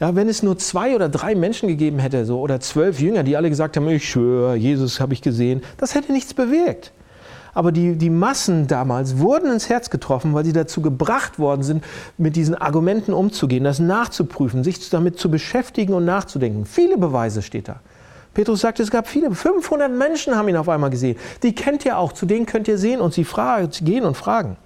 Ja, 0.00 0.14
wenn 0.14 0.28
es 0.28 0.42
nur 0.42 0.58
zwei 0.58 0.94
oder 0.94 1.08
drei 1.08 1.34
Menschen 1.34 1.68
gegeben 1.68 1.98
hätte, 1.98 2.24
so, 2.24 2.40
oder 2.40 2.60
zwölf 2.60 3.00
Jünger, 3.00 3.24
die 3.24 3.36
alle 3.36 3.48
gesagt 3.48 3.76
haben, 3.76 3.88
ich 3.88 4.08
schwöre, 4.08 4.54
Jesus 4.54 5.00
habe 5.00 5.12
ich 5.12 5.22
gesehen, 5.22 5.62
das 5.78 5.94
hätte 5.94 6.12
nichts 6.12 6.34
bewirkt. 6.34 6.92
Aber 7.52 7.72
die, 7.72 7.96
die 7.96 8.10
Massen 8.10 8.68
damals 8.68 9.18
wurden 9.18 9.50
ins 9.50 9.68
Herz 9.68 9.90
getroffen, 9.90 10.34
weil 10.34 10.44
sie 10.44 10.52
dazu 10.52 10.82
gebracht 10.82 11.40
worden 11.40 11.62
sind, 11.62 11.82
mit 12.16 12.36
diesen 12.36 12.54
Argumenten 12.54 13.12
umzugehen, 13.12 13.64
das 13.64 13.80
nachzuprüfen, 13.80 14.62
sich 14.62 14.90
damit 14.90 15.18
zu 15.18 15.30
beschäftigen 15.30 15.94
und 15.94 16.04
nachzudenken. 16.04 16.66
Viele 16.66 16.98
Beweise 16.98 17.42
steht 17.42 17.66
da. 17.66 17.80
Petrus 18.34 18.60
sagt, 18.60 18.78
es 18.78 18.92
gab 18.92 19.08
viele, 19.08 19.34
500 19.34 19.90
Menschen 19.90 20.36
haben 20.36 20.46
ihn 20.48 20.56
auf 20.56 20.68
einmal 20.68 20.90
gesehen. 20.90 21.16
Die 21.42 21.54
kennt 21.54 21.84
ihr 21.84 21.98
auch, 21.98 22.12
zu 22.12 22.26
denen 22.26 22.46
könnt 22.46 22.68
ihr 22.68 22.78
sehen 22.78 23.00
und 23.00 23.12
sie 23.14 23.24
fragen, 23.24 23.70
gehen 23.80 24.04
und 24.04 24.16
fragen. 24.16 24.56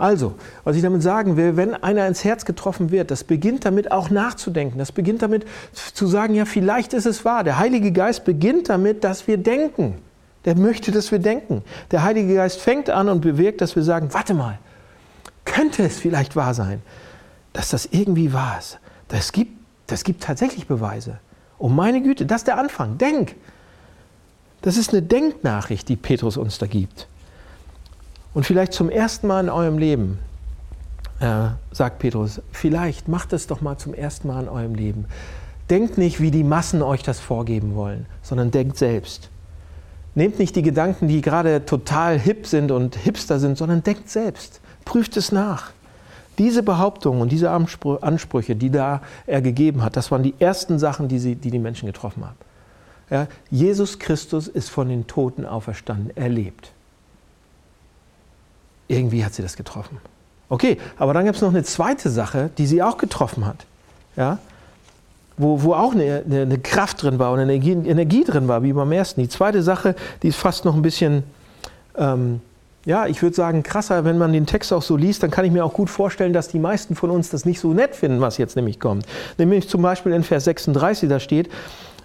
Also, 0.00 0.32
was 0.64 0.76
ich 0.76 0.82
damit 0.82 1.02
sagen 1.02 1.36
will, 1.36 1.58
wenn 1.58 1.74
einer 1.74 2.06
ins 2.06 2.24
Herz 2.24 2.46
getroffen 2.46 2.90
wird, 2.90 3.10
das 3.10 3.22
beginnt 3.22 3.66
damit 3.66 3.92
auch 3.92 4.08
nachzudenken. 4.08 4.78
Das 4.78 4.92
beginnt 4.92 5.20
damit 5.20 5.44
zu 5.74 6.06
sagen, 6.06 6.34
ja, 6.34 6.46
vielleicht 6.46 6.94
ist 6.94 7.04
es 7.04 7.26
wahr. 7.26 7.44
Der 7.44 7.58
Heilige 7.58 7.92
Geist 7.92 8.24
beginnt 8.24 8.70
damit, 8.70 9.04
dass 9.04 9.28
wir 9.28 9.36
denken. 9.36 9.98
Der 10.46 10.56
möchte, 10.56 10.90
dass 10.90 11.12
wir 11.12 11.18
denken. 11.18 11.62
Der 11.90 12.02
Heilige 12.02 12.34
Geist 12.34 12.62
fängt 12.62 12.88
an 12.88 13.10
und 13.10 13.20
bewirkt, 13.20 13.60
dass 13.60 13.76
wir 13.76 13.82
sagen, 13.82 14.08
warte 14.14 14.32
mal, 14.32 14.58
könnte 15.44 15.82
es 15.82 15.98
vielleicht 15.98 16.34
wahr 16.34 16.54
sein, 16.54 16.80
dass 17.52 17.68
das 17.68 17.84
irgendwie 17.84 18.32
wahr 18.32 18.56
ist. 18.58 18.78
Das 19.08 19.32
gibt, 19.32 19.52
das 19.86 20.02
gibt 20.02 20.22
tatsächlich 20.22 20.66
Beweise. 20.66 21.18
Oh 21.58 21.68
meine 21.68 22.00
Güte, 22.00 22.24
das 22.24 22.40
ist 22.40 22.46
der 22.46 22.56
Anfang. 22.56 22.96
Denk. 22.96 23.36
Das 24.62 24.78
ist 24.78 24.94
eine 24.94 25.02
Denknachricht, 25.02 25.90
die 25.90 25.96
Petrus 25.96 26.38
uns 26.38 26.56
da 26.56 26.66
gibt. 26.66 27.06
Und 28.32 28.46
vielleicht 28.46 28.72
zum 28.72 28.90
ersten 28.90 29.26
Mal 29.26 29.44
in 29.44 29.50
eurem 29.50 29.78
Leben, 29.78 30.18
äh, 31.20 31.48
sagt 31.72 31.98
Petrus, 31.98 32.40
vielleicht 32.52 33.08
macht 33.08 33.32
es 33.32 33.46
doch 33.46 33.60
mal 33.60 33.76
zum 33.76 33.92
ersten 33.94 34.28
Mal 34.28 34.44
in 34.44 34.48
eurem 34.48 34.74
Leben. 34.74 35.06
Denkt 35.68 35.98
nicht, 35.98 36.20
wie 36.20 36.30
die 36.30 36.44
Massen 36.44 36.82
euch 36.82 37.02
das 37.02 37.20
vorgeben 37.20 37.74
wollen, 37.74 38.06
sondern 38.22 38.50
denkt 38.50 38.76
selbst. 38.76 39.30
Nehmt 40.14 40.38
nicht 40.38 40.56
die 40.56 40.62
Gedanken, 40.62 41.06
die 41.06 41.20
gerade 41.20 41.64
total 41.64 42.18
hip 42.18 42.46
sind 42.46 42.72
und 42.72 42.96
hipster 42.96 43.38
sind, 43.38 43.56
sondern 43.56 43.82
denkt 43.82 44.10
selbst. 44.10 44.60
Prüft 44.84 45.16
es 45.16 45.30
nach. 45.30 45.70
Diese 46.38 46.62
Behauptungen 46.62 47.20
und 47.20 47.30
diese 47.30 47.50
Ansprüche, 47.50 48.56
die 48.56 48.70
da 48.70 49.02
er 49.26 49.42
gegeben 49.42 49.82
hat, 49.82 49.96
das 49.96 50.10
waren 50.10 50.22
die 50.22 50.34
ersten 50.38 50.78
Sachen, 50.78 51.06
die 51.06 51.18
sie, 51.18 51.36
die, 51.36 51.50
die 51.50 51.58
Menschen 51.58 51.86
getroffen 51.86 52.24
haben. 52.24 52.36
Ja, 53.10 53.26
Jesus 53.50 53.98
Christus 53.98 54.48
ist 54.48 54.70
von 54.70 54.88
den 54.88 55.06
Toten 55.06 55.44
auferstanden. 55.44 56.10
Er 56.16 56.28
lebt. 56.28 56.72
Irgendwie 58.90 59.24
hat 59.24 59.34
sie 59.34 59.42
das 59.42 59.56
getroffen. 59.56 59.98
Okay, 60.48 60.78
aber 60.98 61.14
dann 61.14 61.24
gibt 61.24 61.36
es 61.36 61.42
noch 61.42 61.50
eine 61.50 61.62
zweite 61.62 62.10
Sache, 62.10 62.50
die 62.58 62.66
sie 62.66 62.82
auch 62.82 62.98
getroffen 62.98 63.46
hat. 63.46 63.66
Ja? 64.16 64.38
Wo, 65.36 65.62
wo 65.62 65.74
auch 65.74 65.92
eine, 65.92 66.24
eine, 66.26 66.42
eine 66.42 66.58
Kraft 66.58 67.04
drin 67.04 67.20
war 67.20 67.30
und 67.30 67.38
eine 67.38 67.52
Energie, 67.54 67.88
Energie, 67.88 68.24
drin 68.24 68.48
war, 68.48 68.64
wie 68.64 68.72
beim 68.72 68.90
ersten. 68.90 69.20
Die 69.20 69.28
zweite 69.28 69.62
Sache, 69.62 69.94
die 70.24 70.28
ist 70.28 70.36
fast 70.36 70.64
noch 70.64 70.74
ein 70.74 70.82
bisschen, 70.82 71.22
ähm, 71.96 72.40
ja, 72.84 73.06
ich 73.06 73.22
würde 73.22 73.36
sagen, 73.36 73.62
krasser, 73.62 74.04
wenn 74.04 74.18
man 74.18 74.32
den 74.32 74.44
Text 74.44 74.72
auch 74.72 74.82
so 74.82 74.96
liest, 74.96 75.22
dann 75.22 75.30
kann 75.30 75.44
ich 75.44 75.52
mir 75.52 75.64
auch 75.64 75.72
gut 75.72 75.88
vorstellen, 75.88 76.32
dass 76.32 76.48
die 76.48 76.58
meisten 76.58 76.96
von 76.96 77.10
uns 77.10 77.30
das 77.30 77.44
nicht 77.44 77.60
so 77.60 77.72
nett 77.72 77.94
finden, 77.94 78.20
was 78.20 78.38
jetzt 78.38 78.56
nämlich 78.56 78.80
kommt. 78.80 79.06
Nämlich 79.38 79.68
zum 79.68 79.82
Beispiel 79.82 80.12
in 80.12 80.24
Vers 80.24 80.44
36, 80.44 81.08
da 81.08 81.20
steht, 81.20 81.48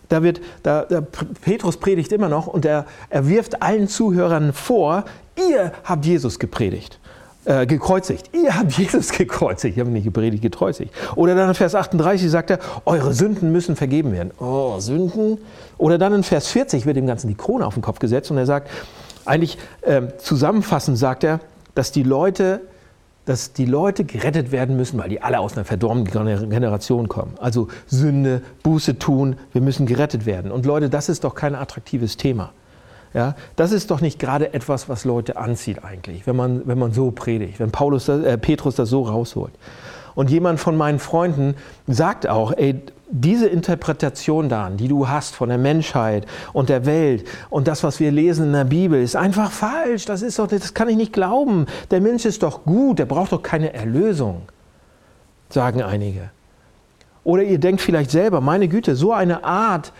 da 0.10 0.24
wird, 0.24 0.42
da, 0.64 0.84
da, 0.84 1.02
Petrus 1.42 1.78
predigt 1.78 2.12
immer 2.12 2.30
noch 2.30 2.48
und 2.48 2.66
er, 2.66 2.86
er 3.10 3.28
wirft 3.28 3.62
allen 3.62 3.88
Zuhörern 3.88 4.54
vor, 4.54 5.06
ihr 5.36 5.72
habt 5.84 6.06
Jesus 6.06 6.40
gepredigt. 6.40 7.00
Äh, 7.46 7.68
gekreuzigt. 7.68 8.32
Ihr 8.34 8.58
habt 8.58 8.72
Jesus 8.72 9.12
gekreuzigt. 9.12 9.78
Ich 9.78 9.80
habe 9.80 9.92
nicht 9.92 10.04
gepredigt, 10.04 10.42
gekreuzigt. 10.42 10.92
Oder 11.16 11.36
dann 11.36 11.50
in 11.50 11.54
Vers 11.54 11.76
38 11.76 12.32
sagt 12.32 12.50
er, 12.50 12.58
eure 12.86 13.14
Sünden 13.14 13.52
müssen 13.52 13.76
vergeben 13.76 14.14
werden. 14.14 14.32
Oh, 14.40 14.80
Sünden. 14.80 15.38
Oder 15.78 16.00
dann 16.00 16.14
in 16.16 16.24
Vers 16.24 16.48
40 16.48 16.88
wird 16.88 16.98
dem 16.98 17.06
Ganzen 17.06 17.28
die 17.28 17.36
Krone 17.36 17.64
auf 17.64 17.76
den 17.76 17.84
Kopf 17.84 18.00
gesetzt 18.00 18.32
und 18.32 18.38
er 18.38 18.48
sagt, 18.48 18.72
eigentlich 19.26 19.60
äh, 19.82 20.02
zusammenfassend 20.18 20.98
sagt 20.98 21.24
er, 21.24 21.40
dass 21.76 21.92
die 21.92 22.02
Leute 22.02 22.62
dass 23.26 23.54
die 23.54 23.66
Leute 23.66 24.06
gerettet 24.06 24.52
werden 24.52 24.78
müssen, 24.78 25.00
weil 25.00 25.10
die 25.10 25.22
alle 25.22 25.40
aus 25.40 25.56
einer 25.56 25.66
verdorbenen 25.66 26.50
Generation 26.50 27.08
kommen. 27.08 27.34
Also 27.40 27.68
Sünde, 27.88 28.42
Buße 28.64 29.00
tun, 29.00 29.36
wir 29.52 29.62
müssen 29.62 29.86
gerettet 29.86 30.26
werden. 30.26 30.52
Und 30.52 30.66
Leute, 30.66 30.90
das 30.90 31.10
ist 31.10 31.24
doch 31.24 31.36
kein 31.36 31.56
attraktives 31.56 32.18
Thema. 32.18 32.52
Ja, 33.16 33.36
das 33.56 33.72
ist 33.72 33.92
doch 33.92 34.02
nicht 34.02 34.20
gerade 34.20 34.54
etwas, 34.54 34.90
was 34.90 35.06
Leute 35.06 35.38
anzieht 35.38 35.86
eigentlich, 35.86 36.28
wenn 36.28 36.36
man, 36.36 36.68
wenn 36.68 36.78
man 36.78 36.92
so 36.92 37.12
predigt, 37.12 37.62
wenn 37.62 37.72
Paulus, 37.72 38.10
äh, 38.10 38.38
Petrus 38.38 38.76
das 38.76 38.90
so 38.90 39.04
rausholt. 39.04 39.54
Und 40.16 40.30
jemand 40.30 40.60
von 40.60 40.78
meinen 40.78 41.00
Freunden 41.00 41.56
sagt 41.88 42.28
auch, 42.28 42.54
ey, 42.56 42.82
diese 43.10 43.48
Interpretation 43.48 44.50
dann, 44.50 44.78
die 44.78 44.88
du 44.88 45.08
hast 45.08 45.36
von 45.36 45.50
der 45.50 45.58
Menschheit 45.58 46.26
und 46.54 46.70
der 46.70 46.86
Welt 46.86 47.28
und 47.50 47.68
das, 47.68 47.84
was 47.84 48.00
wir 48.00 48.12
lesen 48.12 48.48
in 48.48 48.54
der 48.54 48.64
Bibel, 48.64 49.02
ist 49.02 49.16
einfach 49.16 49.52
falsch. 49.52 50.06
Das 50.06 50.22
ist 50.22 50.40
doch, 50.40 50.48
das 50.48 50.74
kann 50.74 50.90
ich 50.90 50.98
nicht 50.98 51.14
glauben. 51.14 51.68
Der 51.92 52.02
Mensch 52.02 52.26
ist 52.26 52.42
doch 52.42 52.64
gut, 52.64 53.00
der 53.00 53.06
braucht 53.06 53.32
doch 53.32 53.44
keine 53.44 53.74
Erlösung, 53.74 54.44
sagen 55.50 55.84
einige. 55.84 56.32
Oder 57.24 57.44
ihr 57.44 57.60
denkt 57.60 57.82
vielleicht 57.82 58.12
selber, 58.12 58.42
meine 58.42 58.68
Güte, 58.68 58.96
so 58.96 59.12
eine 59.12 59.44
Art, 59.44 59.92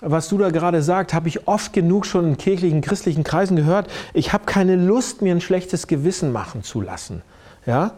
was 0.00 0.28
du 0.28 0.38
da 0.38 0.50
gerade 0.50 0.82
sagst, 0.82 1.12
habe 1.12 1.28
ich 1.28 1.48
oft 1.48 1.72
genug 1.72 2.06
schon 2.06 2.26
in 2.26 2.36
kirchlichen, 2.38 2.80
christlichen 2.80 3.24
Kreisen 3.24 3.56
gehört. 3.56 3.88
Ich 4.14 4.32
habe 4.32 4.44
keine 4.46 4.76
Lust, 4.76 5.22
mir 5.22 5.34
ein 5.34 5.40
schlechtes 5.40 5.86
Gewissen 5.88 6.32
machen 6.32 6.62
zu 6.62 6.80
lassen. 6.80 7.22
Ja? 7.66 7.92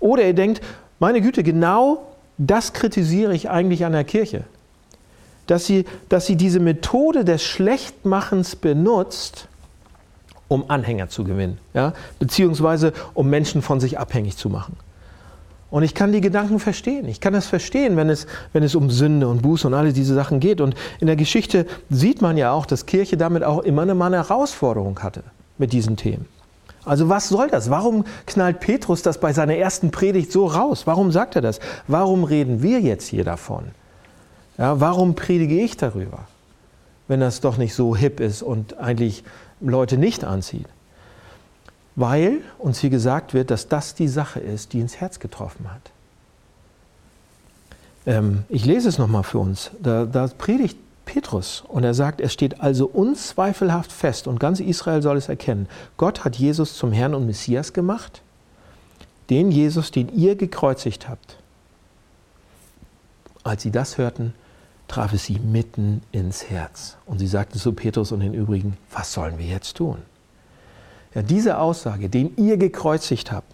Oder 0.00 0.24
ihr 0.24 0.34
denkt, 0.34 0.60
meine 0.98 1.20
Güte, 1.20 1.42
genau 1.42 2.06
das 2.38 2.72
kritisiere 2.72 3.34
ich 3.34 3.50
eigentlich 3.50 3.84
an 3.84 3.92
der 3.92 4.04
Kirche. 4.04 4.44
Dass 5.46 5.66
sie, 5.66 5.84
dass 6.08 6.26
sie 6.26 6.36
diese 6.36 6.58
Methode 6.58 7.24
des 7.24 7.42
Schlechtmachens 7.42 8.56
benutzt, 8.56 9.48
um 10.48 10.70
Anhänger 10.70 11.08
zu 11.08 11.24
gewinnen, 11.24 11.58
ja? 11.74 11.92
beziehungsweise 12.18 12.92
um 13.12 13.28
Menschen 13.28 13.60
von 13.60 13.80
sich 13.80 13.98
abhängig 13.98 14.36
zu 14.36 14.48
machen. 14.48 14.76
Und 15.70 15.82
ich 15.82 15.94
kann 15.94 16.12
die 16.12 16.20
Gedanken 16.20 16.60
verstehen. 16.60 17.08
Ich 17.08 17.20
kann 17.20 17.32
das 17.32 17.46
verstehen, 17.46 17.96
wenn 17.96 18.08
es, 18.08 18.28
wenn 18.52 18.62
es 18.62 18.76
um 18.76 18.90
Sünde 18.90 19.26
und 19.26 19.42
Buße 19.42 19.66
und 19.66 19.74
alle 19.74 19.92
diese 19.92 20.14
Sachen 20.14 20.38
geht. 20.38 20.60
Und 20.60 20.76
in 21.00 21.08
der 21.08 21.16
Geschichte 21.16 21.66
sieht 21.90 22.22
man 22.22 22.36
ja 22.36 22.52
auch, 22.52 22.64
dass 22.64 22.86
Kirche 22.86 23.16
damit 23.16 23.42
auch 23.42 23.58
immer 23.58 23.82
eine, 23.82 24.00
eine 24.00 24.16
Herausforderung 24.18 25.00
hatte 25.00 25.24
mit 25.58 25.72
diesen 25.72 25.96
Themen. 25.96 26.26
Also 26.84 27.08
was 27.08 27.28
soll 27.28 27.48
das? 27.48 27.70
Warum 27.70 28.04
knallt 28.26 28.60
Petrus 28.60 29.02
das 29.02 29.18
bei 29.18 29.32
seiner 29.32 29.56
ersten 29.56 29.90
Predigt 29.90 30.30
so 30.30 30.46
raus? 30.46 30.86
Warum 30.86 31.12
sagt 31.12 31.36
er 31.36 31.42
das? 31.42 31.60
Warum 31.88 32.24
reden 32.24 32.62
wir 32.62 32.80
jetzt 32.80 33.08
hier 33.08 33.24
davon? 33.24 33.64
Ja, 34.58 34.80
warum 34.80 35.14
predige 35.14 35.60
ich 35.60 35.76
darüber, 35.76 36.20
wenn 37.08 37.20
das 37.20 37.40
doch 37.40 37.56
nicht 37.56 37.74
so 37.74 37.96
hip 37.96 38.20
ist 38.20 38.42
und 38.42 38.78
eigentlich 38.78 39.24
Leute 39.60 39.96
nicht 39.98 40.24
anzieht? 40.24 40.66
Weil 41.96 42.38
uns 42.58 42.80
hier 42.80 42.90
gesagt 42.90 43.34
wird, 43.34 43.50
dass 43.50 43.68
das 43.68 43.94
die 43.94 44.08
Sache 44.08 44.40
ist, 44.40 44.72
die 44.72 44.80
ins 44.80 44.96
Herz 44.96 45.20
getroffen 45.20 45.72
hat. 45.72 45.90
Ähm, 48.06 48.44
ich 48.48 48.64
lese 48.64 48.88
es 48.88 48.98
nochmal 48.98 49.22
für 49.22 49.38
uns. 49.38 49.70
Da, 49.80 50.04
da 50.04 50.26
predigt 50.26 50.76
Petrus. 51.04 51.64
Und 51.68 51.84
er 51.84 51.94
sagt, 51.94 52.20
es 52.20 52.32
steht 52.32 52.60
also 52.60 52.86
unzweifelhaft 52.86 53.92
fest 53.92 54.26
und 54.26 54.40
ganz 54.40 54.60
Israel 54.60 55.02
soll 55.02 55.16
es 55.16 55.28
erkennen. 55.28 55.68
Gott 55.96 56.24
hat 56.24 56.36
Jesus 56.36 56.76
zum 56.76 56.92
Herrn 56.92 57.14
und 57.14 57.26
Messias 57.26 57.72
gemacht, 57.72 58.22
den 59.30 59.50
Jesus, 59.50 59.90
den 59.90 60.14
ihr 60.14 60.36
gekreuzigt 60.36 61.08
habt. 61.08 61.38
Als 63.42 63.62
sie 63.62 63.70
das 63.70 63.98
hörten, 63.98 64.34
traf 64.88 65.12
es 65.12 65.24
sie 65.24 65.38
mitten 65.38 66.02
ins 66.12 66.50
Herz. 66.50 66.96
Und 67.06 67.18
sie 67.18 67.26
sagten 67.26 67.58
zu 67.58 67.72
Petrus 67.72 68.12
und 68.12 68.20
den 68.20 68.34
übrigen, 68.34 68.76
was 68.90 69.12
sollen 69.12 69.38
wir 69.38 69.46
jetzt 69.46 69.76
tun? 69.76 69.98
Ja, 71.14 71.22
diese 71.22 71.58
Aussage, 71.58 72.08
den 72.08 72.36
ihr 72.36 72.56
gekreuzigt 72.56 73.30
habt, 73.30 73.52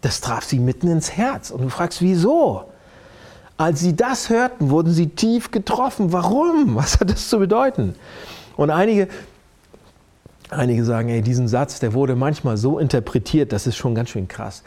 das 0.00 0.20
traf 0.20 0.44
sie 0.44 0.58
mitten 0.58 0.88
ins 0.88 1.12
Herz. 1.12 1.50
Und 1.50 1.62
du 1.62 1.70
fragst, 1.70 2.02
wieso? 2.02 2.70
Als 3.58 3.80
sie 3.80 3.96
das 3.96 4.30
hörten, 4.30 4.70
wurden 4.70 4.92
sie 4.92 5.08
tief 5.08 5.50
getroffen. 5.50 6.12
Warum? 6.12 6.74
Was 6.76 7.00
hat 7.00 7.10
das 7.10 7.28
zu 7.28 7.40
bedeuten? 7.40 7.94
Und 8.56 8.70
einige, 8.70 9.08
einige 10.48 10.84
sagen, 10.84 11.08
ey, 11.08 11.22
diesen 11.22 11.48
Satz, 11.48 11.80
der 11.80 11.92
wurde 11.92 12.14
manchmal 12.16 12.56
so 12.56 12.78
interpretiert, 12.78 13.52
das 13.52 13.66
ist 13.66 13.76
schon 13.76 13.94
ganz 13.94 14.10
schön 14.10 14.28
krass, 14.28 14.62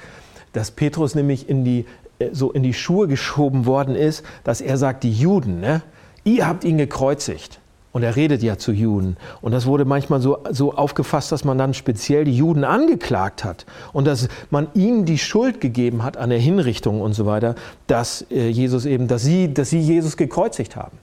dass 0.54 0.72
Petrus 0.72 1.16
nämlich 1.16 1.50
in 1.50 1.64
die, 1.64 1.86
äh, 2.20 2.30
so 2.34 2.52
in 2.52 2.64
die 2.64 2.74
Schuhe 2.74 3.08
geschoben 3.08 3.66
worden 3.66 3.96
ist, 3.96 4.24
dass 4.44 4.60
er 4.60 4.78
sagt, 4.78 5.04
die 5.04 5.14
Juden, 5.14 5.62
ne, 5.62 5.82
ihr 6.26 6.46
habt 6.46 6.66
ihn 6.66 6.78
gekreuzigt. 6.78 7.61
Und 7.94 8.04
er 8.04 8.16
redet 8.16 8.42
ja 8.42 8.58
zu 8.58 8.72
Juden. 8.72 9.18
Und 9.42 9.52
das 9.52 9.66
wurde 9.66 9.84
manchmal 9.84 10.22
so, 10.22 10.40
so 10.50 10.74
aufgefasst, 10.74 11.32
dass 11.32 11.44
man 11.44 11.58
dann 11.58 11.74
speziell 11.74 12.24
die 12.24 12.36
Juden 12.36 12.64
angeklagt 12.64 13.44
hat 13.44 13.66
und 13.92 14.06
dass 14.08 14.30
man 14.50 14.68
ihnen 14.74 15.06
die 15.06 15.18
Schuld 15.18 15.60
gegeben 15.60 16.04
hat 16.04 16.16
an 16.16 16.30
der 16.30 16.40
Hinrichtung 16.40 17.02
und 17.02 17.14
so 17.14 17.26
weiter, 17.26 17.56
dass 17.88 18.26
äh, 18.32 18.48
Jesus 18.48 18.86
eben, 18.86 19.08
dass 19.08 19.24
sie, 19.24 19.54
dass 19.54 19.70
sie 19.70 19.80
Jesus 19.80 20.16
gekreuzigt 20.16 20.76
haben. 20.78 20.98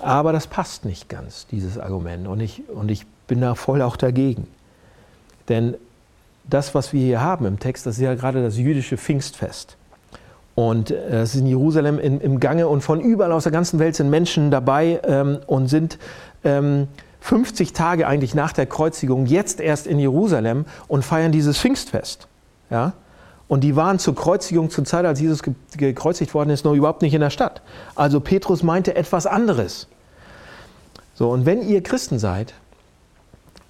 Aber 0.00 0.32
das 0.32 0.46
passt 0.46 0.84
nicht 0.84 1.08
ganz, 1.08 1.46
dieses 1.48 1.78
Argument. 1.78 2.28
Und 2.28 2.40
ich, 2.40 2.62
und 2.68 2.90
ich 2.90 3.06
bin 3.26 3.40
da 3.40 3.54
voll 3.54 3.82
auch 3.82 3.96
dagegen. 3.96 4.46
Denn 5.48 5.74
das, 6.44 6.74
was 6.74 6.92
wir 6.92 7.00
hier 7.00 7.20
haben 7.20 7.46
im 7.46 7.58
Text, 7.58 7.86
das 7.86 7.96
ist 7.96 8.02
ja 8.02 8.14
gerade 8.14 8.42
das 8.42 8.56
jüdische 8.56 8.96
Pfingstfest. 8.96 9.76
Und 10.54 10.90
äh, 10.90 11.22
es 11.22 11.34
ist 11.34 11.40
in 11.40 11.46
Jerusalem 11.46 11.98
in, 11.98 12.20
im 12.20 12.40
Gange 12.40 12.68
und 12.68 12.82
von 12.82 13.00
überall 13.00 13.32
aus 13.32 13.44
der 13.44 13.52
ganzen 13.52 13.78
Welt 13.78 13.96
sind 13.96 14.10
Menschen 14.10 14.50
dabei 14.50 15.00
ähm, 15.04 15.38
und 15.46 15.68
sind 15.68 15.98
ähm, 16.44 16.88
50 17.20 17.72
Tage 17.72 18.06
eigentlich 18.06 18.34
nach 18.34 18.52
der 18.52 18.66
Kreuzigung 18.66 19.26
jetzt 19.26 19.60
erst 19.60 19.86
in 19.86 19.98
Jerusalem 19.98 20.66
und 20.88 21.04
feiern 21.04 21.32
dieses 21.32 21.58
Pfingstfest. 21.58 22.26
Ja? 22.70 22.94
Und 23.48 23.60
die 23.60 23.76
waren 23.76 23.98
zur 23.98 24.14
Kreuzigung, 24.14 24.70
zur 24.70 24.84
Zeit, 24.84 25.04
als 25.04 25.20
Jesus 25.20 25.42
gekreuzigt 25.76 26.34
worden 26.34 26.50
ist, 26.50 26.64
noch 26.64 26.74
überhaupt 26.74 27.02
nicht 27.02 27.14
in 27.14 27.20
der 27.20 27.30
Stadt. 27.30 27.62
Also 27.94 28.18
Petrus 28.18 28.62
meinte 28.62 28.96
etwas 28.96 29.26
anderes. 29.26 29.88
So, 31.14 31.30
und 31.30 31.46
wenn 31.46 31.62
ihr 31.62 31.82
Christen 31.82 32.18
seid, 32.18 32.54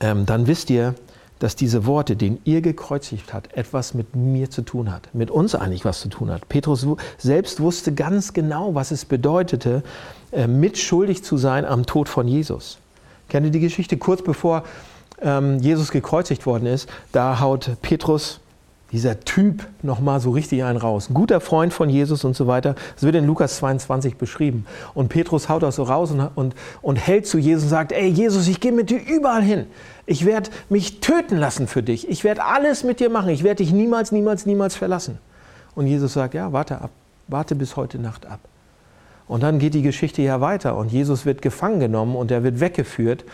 ähm, 0.01 0.25
dann 0.25 0.47
wisst 0.47 0.71
ihr, 0.71 0.95
dass 1.43 1.57
diese 1.57 1.87
Worte, 1.87 2.15
den 2.15 2.39
ihr 2.45 2.61
gekreuzigt 2.61 3.35
hat, 3.35 3.53
etwas 3.55 3.95
mit 3.95 4.15
mir 4.15 4.49
zu 4.49 4.63
tun 4.63 4.93
hat, 4.93 5.13
mit 5.13 5.29
uns 5.29 5.57
eigentlich 5.57 5.85
was 5.85 6.01
zu 6.01 6.09
tun 6.09 6.31
hat. 6.31 6.49
Petrus 6.49 6.87
selbst 7.19 7.59
wusste 7.59 7.93
ganz 7.93 8.33
genau, 8.33 8.77
was 8.77 8.93
es 8.93 9.05
bedeutete, 9.05 9.83
äh, 10.31 10.47
mitschuldig 10.47 11.25
zu 11.25 11.37
sein 11.37 11.65
am 11.65 11.85
Tod 11.85 12.09
von 12.09 12.29
Jesus. 12.29 12.79
Kennt 13.29 13.45
ihr 13.47 13.51
die 13.51 13.59
Geschichte? 13.59 13.97
Kurz 13.97 14.23
bevor 14.23 14.63
ähm, 15.21 15.59
Jesus 15.59 15.91
gekreuzigt 15.91 16.47
worden 16.47 16.67
ist, 16.67 16.89
da 17.11 17.41
haut 17.41 17.71
Petrus 17.83 18.39
dieser 18.93 19.21
Typ 19.21 19.67
nochmal 19.83 20.21
so 20.21 20.31
richtig 20.31 20.63
einen 20.65 20.77
raus. 20.77 21.09
Ein 21.09 21.15
guter 21.15 21.41
Freund 21.41 21.73
von 21.73 21.89
Jesus 21.89 22.25
und 22.25 22.37
so 22.37 22.47
weiter. 22.47 22.75
Das 22.95 23.03
wird 23.03 23.15
in 23.15 23.27
Lukas 23.27 23.57
22 23.57 24.17
beschrieben. 24.17 24.67
Und 24.95 25.09
Petrus 25.09 25.49
haut 25.49 25.63
das 25.63 25.77
so 25.77 25.83
raus 25.85 26.11
und, 26.11 26.21
und, 26.35 26.55
und 26.83 26.97
hält 26.97 27.27
zu 27.27 27.39
Jesus 27.39 27.65
und 27.65 27.71
sagt, 27.71 27.93
ey 27.93 28.09
Jesus, 28.09 28.49
ich 28.49 28.61
gehe 28.61 28.73
mit 28.73 28.91
dir 28.91 29.01
überall 29.01 29.43
hin. 29.43 29.67
Ich 30.05 30.27
werde 30.27 30.51
mich 30.69 31.01
töten 31.01 31.39
lassen 31.39 31.67
für 31.67 31.83
dich. 31.83 32.09
Ich 32.09 32.23
werde 32.23 32.45
alles 32.45 32.85
mit 32.85 33.01
dir 33.01 33.09
machen. 33.09 33.31
Ich 33.31 33.43
werde 33.45 33.65
dich 33.65 33.73
niemals, 33.73 34.13
niemals, 34.13 34.45
niemals 34.45 34.77
verlassen. 34.77 35.19
Und 35.75 35.87
Jesus 35.87 36.13
sagt, 36.13 36.35
ja, 36.35 36.53
warte 36.53 36.81
ab. 36.81 36.91
Warte 37.29 37.55
bis 37.55 37.77
heute 37.77 37.99
Nacht 37.99 38.27
ab. 38.27 38.41
Und 39.33 39.43
dann 39.43 39.59
geht 39.59 39.73
die 39.73 39.81
Geschichte 39.81 40.21
ja 40.21 40.43
weiter 40.43 40.77
und 40.77 40.93
Jesus 40.93 41.25
wird 41.25 41.41
gefangen 41.41 41.81
genommen 41.81 42.17
und 42.17 42.31
er 42.31 42.45
wird 42.45 42.61
weggeführt 42.61 43.25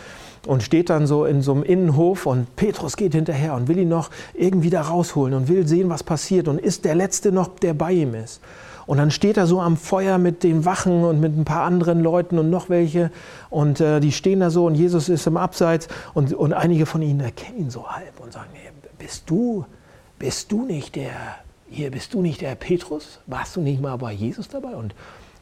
und 0.47 0.63
steht 0.63 0.89
dann 0.89 1.07
so 1.07 1.25
in 1.25 1.41
so 1.41 1.51
einem 1.51 1.63
Innenhof 1.63 2.25
und 2.25 2.55
Petrus 2.55 2.95
geht 2.95 3.13
hinterher 3.13 3.53
und 3.53 3.67
will 3.67 3.79
ihn 3.79 3.89
noch 3.89 4.09
irgendwie 4.33 4.69
da 4.69 4.83
rausholen 4.83 5.33
und 5.33 5.49
will 5.49 5.67
sehen, 5.67 5.89
was 5.89 6.03
passiert 6.03 6.47
und 6.47 6.57
ist 6.57 6.85
der 6.85 6.95
Letzte 6.95 7.33
noch, 7.33 7.49
der 7.49 7.73
bei 7.73 7.91
ihm 7.91 8.15
ist. 8.15 8.39
Und 8.85 8.97
dann 8.97 9.11
steht 9.11 9.35
er 9.35 9.45
so 9.45 9.59
am 9.59 9.75
Feuer 9.75 10.19
mit 10.19 10.43
den 10.43 10.63
Wachen 10.63 11.03
und 11.03 11.19
mit 11.19 11.37
ein 11.37 11.43
paar 11.43 11.63
anderen 11.63 11.99
Leuten 11.99 12.39
und 12.39 12.49
noch 12.49 12.69
welche. 12.69 13.11
Und 13.49 13.81
äh, 13.81 13.99
die 13.99 14.13
stehen 14.13 14.39
da 14.39 14.51
so 14.51 14.67
und 14.67 14.75
Jesus 14.75 15.09
ist 15.09 15.27
im 15.27 15.35
Abseits 15.35 15.89
und, 16.13 16.33
und 16.33 16.53
einige 16.53 16.85
von 16.85 17.01
ihnen 17.01 17.19
erkennen 17.19 17.59
ihn 17.59 17.69
so 17.71 17.89
halb 17.89 18.21
und 18.21 18.31
sagen, 18.31 18.51
hey, 18.53 18.71
bist 18.97 19.29
du, 19.29 19.65
bist 20.17 20.49
du 20.53 20.63
nicht 20.63 20.95
der, 20.95 21.11
hier 21.69 21.91
bist 21.91 22.13
du 22.13 22.21
nicht 22.21 22.39
der 22.39 22.55
Petrus? 22.55 23.19
Warst 23.27 23.57
du 23.57 23.59
nicht 23.59 23.81
mal 23.81 23.97
bei 23.97 24.13
Jesus 24.13 24.47
dabei? 24.47 24.77
Und 24.77 24.95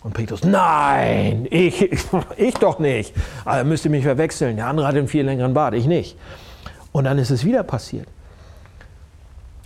und 0.07 0.13
Petrus, 0.13 0.45
nein, 0.45 1.47
ich, 1.51 1.89
ich 2.37 2.53
doch 2.53 2.79
nicht. 2.79 3.13
Er 3.45 3.65
müsste 3.65 3.89
mich 3.89 4.05
verwechseln. 4.05 4.55
Der 4.55 4.67
andere 4.67 4.87
hat 4.87 4.95
einen 4.95 5.09
viel 5.09 5.25
längeren 5.25 5.53
Bart, 5.53 5.73
ich 5.73 5.85
nicht. 5.85 6.17
Und 6.93 7.03
dann 7.03 7.17
ist 7.17 7.29
es 7.29 7.43
wieder 7.43 7.61
passiert. 7.63 8.07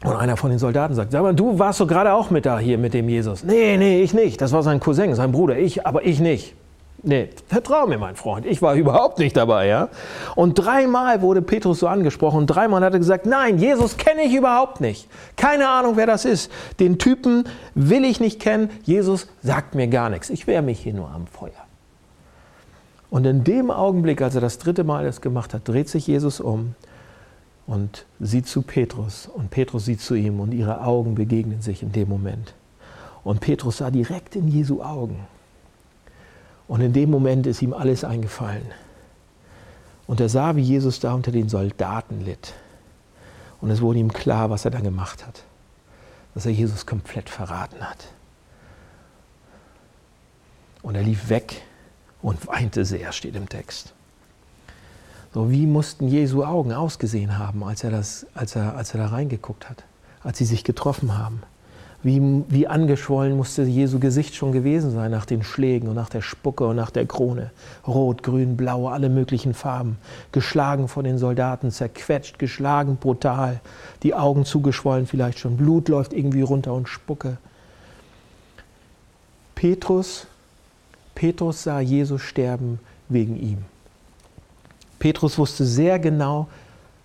Und 0.03 0.15
einer 0.15 0.37
von 0.37 0.49
den 0.49 0.57
Soldaten 0.57 0.95
sagt, 0.95 1.11
sag 1.11 1.21
mal, 1.21 1.35
du 1.35 1.59
warst 1.59 1.79
doch 1.79 1.87
gerade 1.87 2.13
auch 2.13 2.31
mit 2.31 2.47
da 2.47 2.57
hier 2.57 2.79
mit 2.79 2.95
dem 2.95 3.07
Jesus. 3.07 3.43
Nee, 3.43 3.77
nee, 3.77 4.01
ich 4.01 4.15
nicht. 4.15 4.41
Das 4.41 4.51
war 4.51 4.63
sein 4.63 4.79
Cousin, 4.79 5.13
sein 5.13 5.31
Bruder. 5.31 5.59
Ich, 5.59 5.85
aber 5.85 6.05
ich 6.05 6.19
nicht. 6.19 6.55
Nee, 7.03 7.29
vertrau 7.47 7.87
mir, 7.87 7.97
mein 7.97 8.15
Freund, 8.15 8.45
ich 8.45 8.61
war 8.61 8.75
überhaupt 8.75 9.17
nicht 9.17 9.35
dabei, 9.35 9.67
ja. 9.67 9.89
Und 10.35 10.55
dreimal 10.55 11.21
wurde 11.21 11.41
Petrus 11.41 11.79
so 11.79 11.87
angesprochen 11.87 12.45
dreimal 12.47 12.83
hat 12.83 12.93
er 12.93 12.99
gesagt, 12.99 13.25
nein, 13.25 13.57
Jesus 13.57 13.97
kenne 13.97 14.23
ich 14.23 14.33
überhaupt 14.33 14.81
nicht. 14.81 15.07
Keine 15.35 15.67
Ahnung, 15.69 15.97
wer 15.97 16.05
das 16.05 16.25
ist. 16.25 16.51
Den 16.79 16.99
Typen 16.99 17.45
will 17.73 18.05
ich 18.05 18.19
nicht 18.19 18.39
kennen. 18.39 18.69
Jesus 18.83 19.27
sagt 19.41 19.75
mir 19.75 19.87
gar 19.87 20.09
nichts. 20.09 20.29
Ich 20.29 20.47
wehre 20.47 20.61
mich 20.61 20.79
hier 20.79 20.93
nur 20.93 21.09
am 21.09 21.27
Feuer. 21.27 21.51
Und 23.09 23.25
in 23.25 23.43
dem 23.43 23.71
Augenblick, 23.71 24.21
als 24.21 24.35
er 24.35 24.41
das 24.41 24.57
dritte 24.57 24.83
Mal 24.83 25.03
das 25.03 25.21
gemacht 25.21 25.53
hat, 25.53 25.67
dreht 25.67 25.89
sich 25.89 26.07
Jesus 26.07 26.39
um 26.39 26.75
und 27.67 28.05
sieht 28.19 28.47
zu 28.47 28.61
Petrus 28.61 29.27
und 29.27 29.49
Petrus 29.49 29.85
sieht 29.85 30.01
zu 30.01 30.15
ihm 30.15 30.39
und 30.39 30.53
ihre 30.53 30.81
Augen 30.81 31.15
begegnen 31.15 31.61
sich 31.61 31.83
in 31.83 31.91
dem 31.91 32.07
Moment. 32.07 32.53
Und 33.23 33.41
Petrus 33.41 33.77
sah 33.77 33.91
direkt 33.91 34.35
in 34.35 34.47
Jesu 34.47 34.81
Augen. 34.81 35.27
Und 36.71 36.79
in 36.79 36.93
dem 36.93 37.11
Moment 37.11 37.47
ist 37.47 37.61
ihm 37.61 37.73
alles 37.73 38.05
eingefallen. 38.05 38.65
Und 40.07 40.21
er 40.21 40.29
sah, 40.29 40.55
wie 40.55 40.61
Jesus 40.61 41.01
da 41.01 41.13
unter 41.13 41.33
den 41.33 41.49
Soldaten 41.49 42.21
litt. 42.21 42.53
Und 43.59 43.71
es 43.71 43.81
wurde 43.81 43.99
ihm 43.99 44.13
klar, 44.13 44.49
was 44.49 44.63
er 44.63 44.71
da 44.71 44.79
gemacht 44.79 45.27
hat. 45.27 45.43
Dass 46.33 46.45
er 46.45 46.53
Jesus 46.53 46.85
komplett 46.85 47.29
verraten 47.29 47.81
hat. 47.81 48.07
Und 50.81 50.95
er 50.95 51.03
lief 51.03 51.27
weg 51.27 51.61
und 52.21 52.47
weinte 52.47 52.85
sehr, 52.85 53.11
steht 53.11 53.35
im 53.35 53.49
Text. 53.49 53.93
So 55.33 55.51
wie 55.51 55.65
mussten 55.65 56.07
Jesu 56.07 56.45
Augen 56.45 56.71
ausgesehen 56.71 57.37
haben, 57.37 57.65
als 57.65 57.83
er, 57.83 57.91
das, 57.91 58.25
als 58.33 58.55
er, 58.55 58.77
als 58.77 58.93
er 58.93 59.01
da 59.01 59.07
reingeguckt 59.07 59.69
hat, 59.69 59.83
als 60.23 60.37
sie 60.37 60.45
sich 60.45 60.63
getroffen 60.63 61.17
haben. 61.17 61.43
Wie, 62.03 62.43
wie 62.49 62.67
angeschwollen 62.67 63.37
musste 63.37 63.61
Jesu 63.61 63.99
Gesicht 63.99 64.35
schon 64.35 64.51
gewesen 64.51 64.91
sein 64.91 65.11
nach 65.11 65.25
den 65.25 65.43
Schlägen 65.43 65.87
und 65.87 65.95
nach 65.95 66.09
der 66.09 66.21
Spucke 66.21 66.65
und 66.65 66.75
nach 66.75 66.89
der 66.89 67.05
Krone. 67.05 67.51
Rot, 67.87 68.23
grün, 68.23 68.57
blau, 68.57 68.87
alle 68.87 69.07
möglichen 69.07 69.53
Farben. 69.53 69.97
Geschlagen 70.31 70.87
von 70.87 71.03
den 71.03 71.19
Soldaten, 71.19 71.69
zerquetscht, 71.69 72.39
geschlagen, 72.39 72.97
brutal. 72.97 73.59
Die 74.01 74.15
Augen 74.15 74.45
zugeschwollen 74.45 75.05
vielleicht 75.05 75.37
schon. 75.37 75.57
Blut 75.57 75.89
läuft 75.89 76.13
irgendwie 76.13 76.41
runter 76.41 76.73
und 76.73 76.89
Spucke. 76.89 77.37
Petrus, 79.53 80.25
Petrus 81.13 81.61
sah 81.61 81.81
Jesus 81.81 82.23
sterben 82.23 82.79
wegen 83.09 83.39
ihm. 83.39 83.59
Petrus 84.97 85.37
wusste 85.37 85.65
sehr 85.65 85.99
genau 85.99 86.47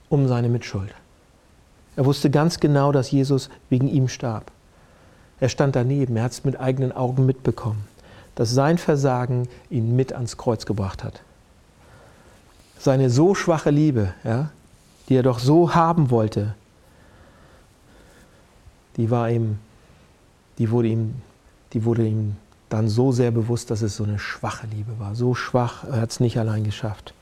um 0.08 0.26
seine 0.26 0.48
Mitschuld. 0.48 0.94
Er 1.96 2.06
wusste 2.06 2.30
ganz 2.30 2.60
genau, 2.60 2.92
dass 2.92 3.10
Jesus 3.10 3.50
wegen 3.68 3.88
ihm 3.88 4.08
starb. 4.08 4.52
Er 5.40 5.48
stand 5.48 5.76
daneben, 5.76 6.16
er 6.16 6.24
hat 6.24 6.32
es 6.32 6.44
mit 6.44 6.58
eigenen 6.58 6.92
Augen 6.92 7.26
mitbekommen, 7.26 7.86
dass 8.34 8.50
sein 8.50 8.78
Versagen 8.78 9.48
ihn 9.70 9.96
mit 9.96 10.12
ans 10.12 10.36
Kreuz 10.36 10.66
gebracht 10.66 11.04
hat. 11.04 11.20
Seine 12.78 13.10
so 13.10 13.34
schwache 13.34 13.70
Liebe, 13.70 14.12
ja, 14.24 14.50
die 15.08 15.16
er 15.16 15.22
doch 15.22 15.38
so 15.38 15.74
haben 15.74 16.10
wollte, 16.10 16.54
die 18.96 19.10
war 19.10 19.30
ihm, 19.30 19.58
die 20.58 20.70
wurde 20.70 20.88
ihm, 20.88 21.14
die 21.72 21.84
wurde 21.84 22.06
ihm 22.06 22.36
dann 22.68 22.88
so 22.88 23.12
sehr 23.12 23.30
bewusst, 23.30 23.70
dass 23.70 23.82
es 23.82 23.96
so 23.96 24.04
eine 24.04 24.18
schwache 24.18 24.66
Liebe 24.66 24.98
war. 24.98 25.14
So 25.14 25.34
schwach, 25.34 25.84
er 25.84 26.00
hat 26.00 26.10
es 26.10 26.20
nicht 26.20 26.38
allein 26.38 26.64
geschafft. 26.64 27.12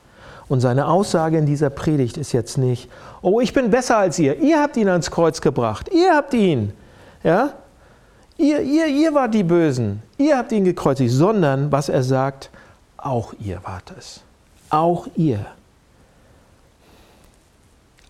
Und 0.49 0.61
seine 0.61 0.87
Aussage 0.87 1.39
in 1.39 1.47
dieser 1.47 1.71
Predigt 1.71 2.17
ist 2.17 2.33
jetzt 2.33 2.59
nicht, 2.59 2.91
oh, 3.23 3.41
ich 3.41 3.53
bin 3.53 3.71
besser 3.71 3.97
als 3.97 4.19
ihr. 4.19 4.39
Ihr 4.41 4.61
habt 4.61 4.77
ihn 4.77 4.89
ans 4.89 5.11
Kreuz 5.11 5.41
gebracht. 5.41 5.91
Ihr 5.93 6.15
habt 6.15 6.35
ihn. 6.35 6.73
Ja? 7.23 7.55
Ihr, 8.37 8.61
ihr, 8.61 8.87
ihr 8.87 9.15
wart 9.15 9.33
die 9.35 9.45
Bösen, 9.45 10.03
ihr 10.19 10.37
habt 10.37 10.51
ihn 10.53 10.65
gekreuzigt, 10.65 11.13
sondern 11.13 11.71
was 11.71 11.89
er 11.89 12.03
sagt, 12.03 12.51
auch 12.97 13.33
ihr 13.39 13.61
wart 13.65 13.93
es. 13.97 14.23
Auch 14.71 15.07
ihr. 15.15 15.47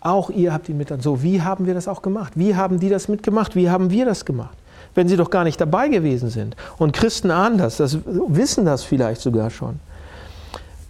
Auch 0.00 0.30
ihr 0.30 0.52
habt 0.52 0.68
ihn 0.68 0.76
mit 0.76 0.92
an. 0.92 1.00
So, 1.00 1.22
wie 1.22 1.42
haben 1.42 1.66
wir 1.66 1.74
das 1.74 1.88
auch 1.88 2.00
gemacht? 2.00 2.34
Wie 2.36 2.54
haben 2.54 2.78
die 2.78 2.88
das 2.88 3.08
mitgemacht? 3.08 3.56
Wie 3.56 3.70
haben 3.70 3.90
wir 3.90 4.04
das 4.04 4.24
gemacht? 4.24 4.56
Wenn 4.94 5.08
sie 5.08 5.16
doch 5.16 5.30
gar 5.30 5.44
nicht 5.44 5.60
dabei 5.60 5.88
gewesen 5.88 6.30
sind. 6.30 6.56
Und 6.78 6.92
Christen 6.92 7.30
ahnen 7.30 7.58
das, 7.58 7.78
das 7.78 7.98
wissen 8.04 8.64
das 8.64 8.84
vielleicht 8.84 9.20
sogar 9.20 9.50
schon. 9.50 9.80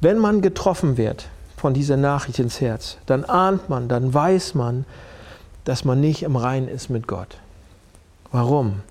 Wenn 0.00 0.18
man 0.18 0.42
getroffen 0.42 0.96
wird 0.96 1.26
von 1.56 1.74
dieser 1.74 1.96
Nachricht 1.96 2.38
ins 2.38 2.60
Herz, 2.60 2.98
dann 3.06 3.24
ahnt 3.24 3.68
man, 3.68 3.88
dann 3.88 4.12
weiß 4.12 4.54
man, 4.54 4.84
dass 5.64 5.84
man 5.84 6.00
nicht 6.00 6.22
im 6.22 6.36
Reinen 6.36 6.68
ist 6.68 6.90
mit 6.90 7.06
Gott. 7.06 7.38
Warum? 8.30 8.82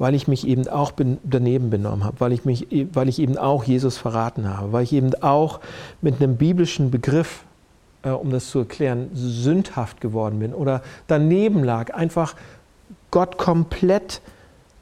Weil 0.00 0.14
ich 0.14 0.26
mich 0.26 0.46
eben 0.46 0.66
auch 0.66 0.92
daneben 1.22 1.68
benommen 1.68 2.04
habe, 2.04 2.20
weil 2.20 2.32
ich, 2.32 2.46
mich, 2.46 2.66
weil 2.94 3.10
ich 3.10 3.18
eben 3.18 3.36
auch 3.36 3.64
Jesus 3.64 3.98
verraten 3.98 4.48
habe, 4.48 4.72
weil 4.72 4.84
ich 4.84 4.94
eben 4.94 5.12
auch 5.22 5.60
mit 6.00 6.22
einem 6.22 6.36
biblischen 6.36 6.90
Begriff, 6.90 7.44
äh, 8.02 8.08
um 8.08 8.30
das 8.30 8.48
zu 8.48 8.60
erklären, 8.60 9.10
sündhaft 9.12 10.00
geworden 10.00 10.38
bin 10.38 10.54
oder 10.54 10.80
daneben 11.06 11.62
lag, 11.62 11.92
einfach 11.92 12.34
Gott 13.10 13.36
komplett 13.36 14.22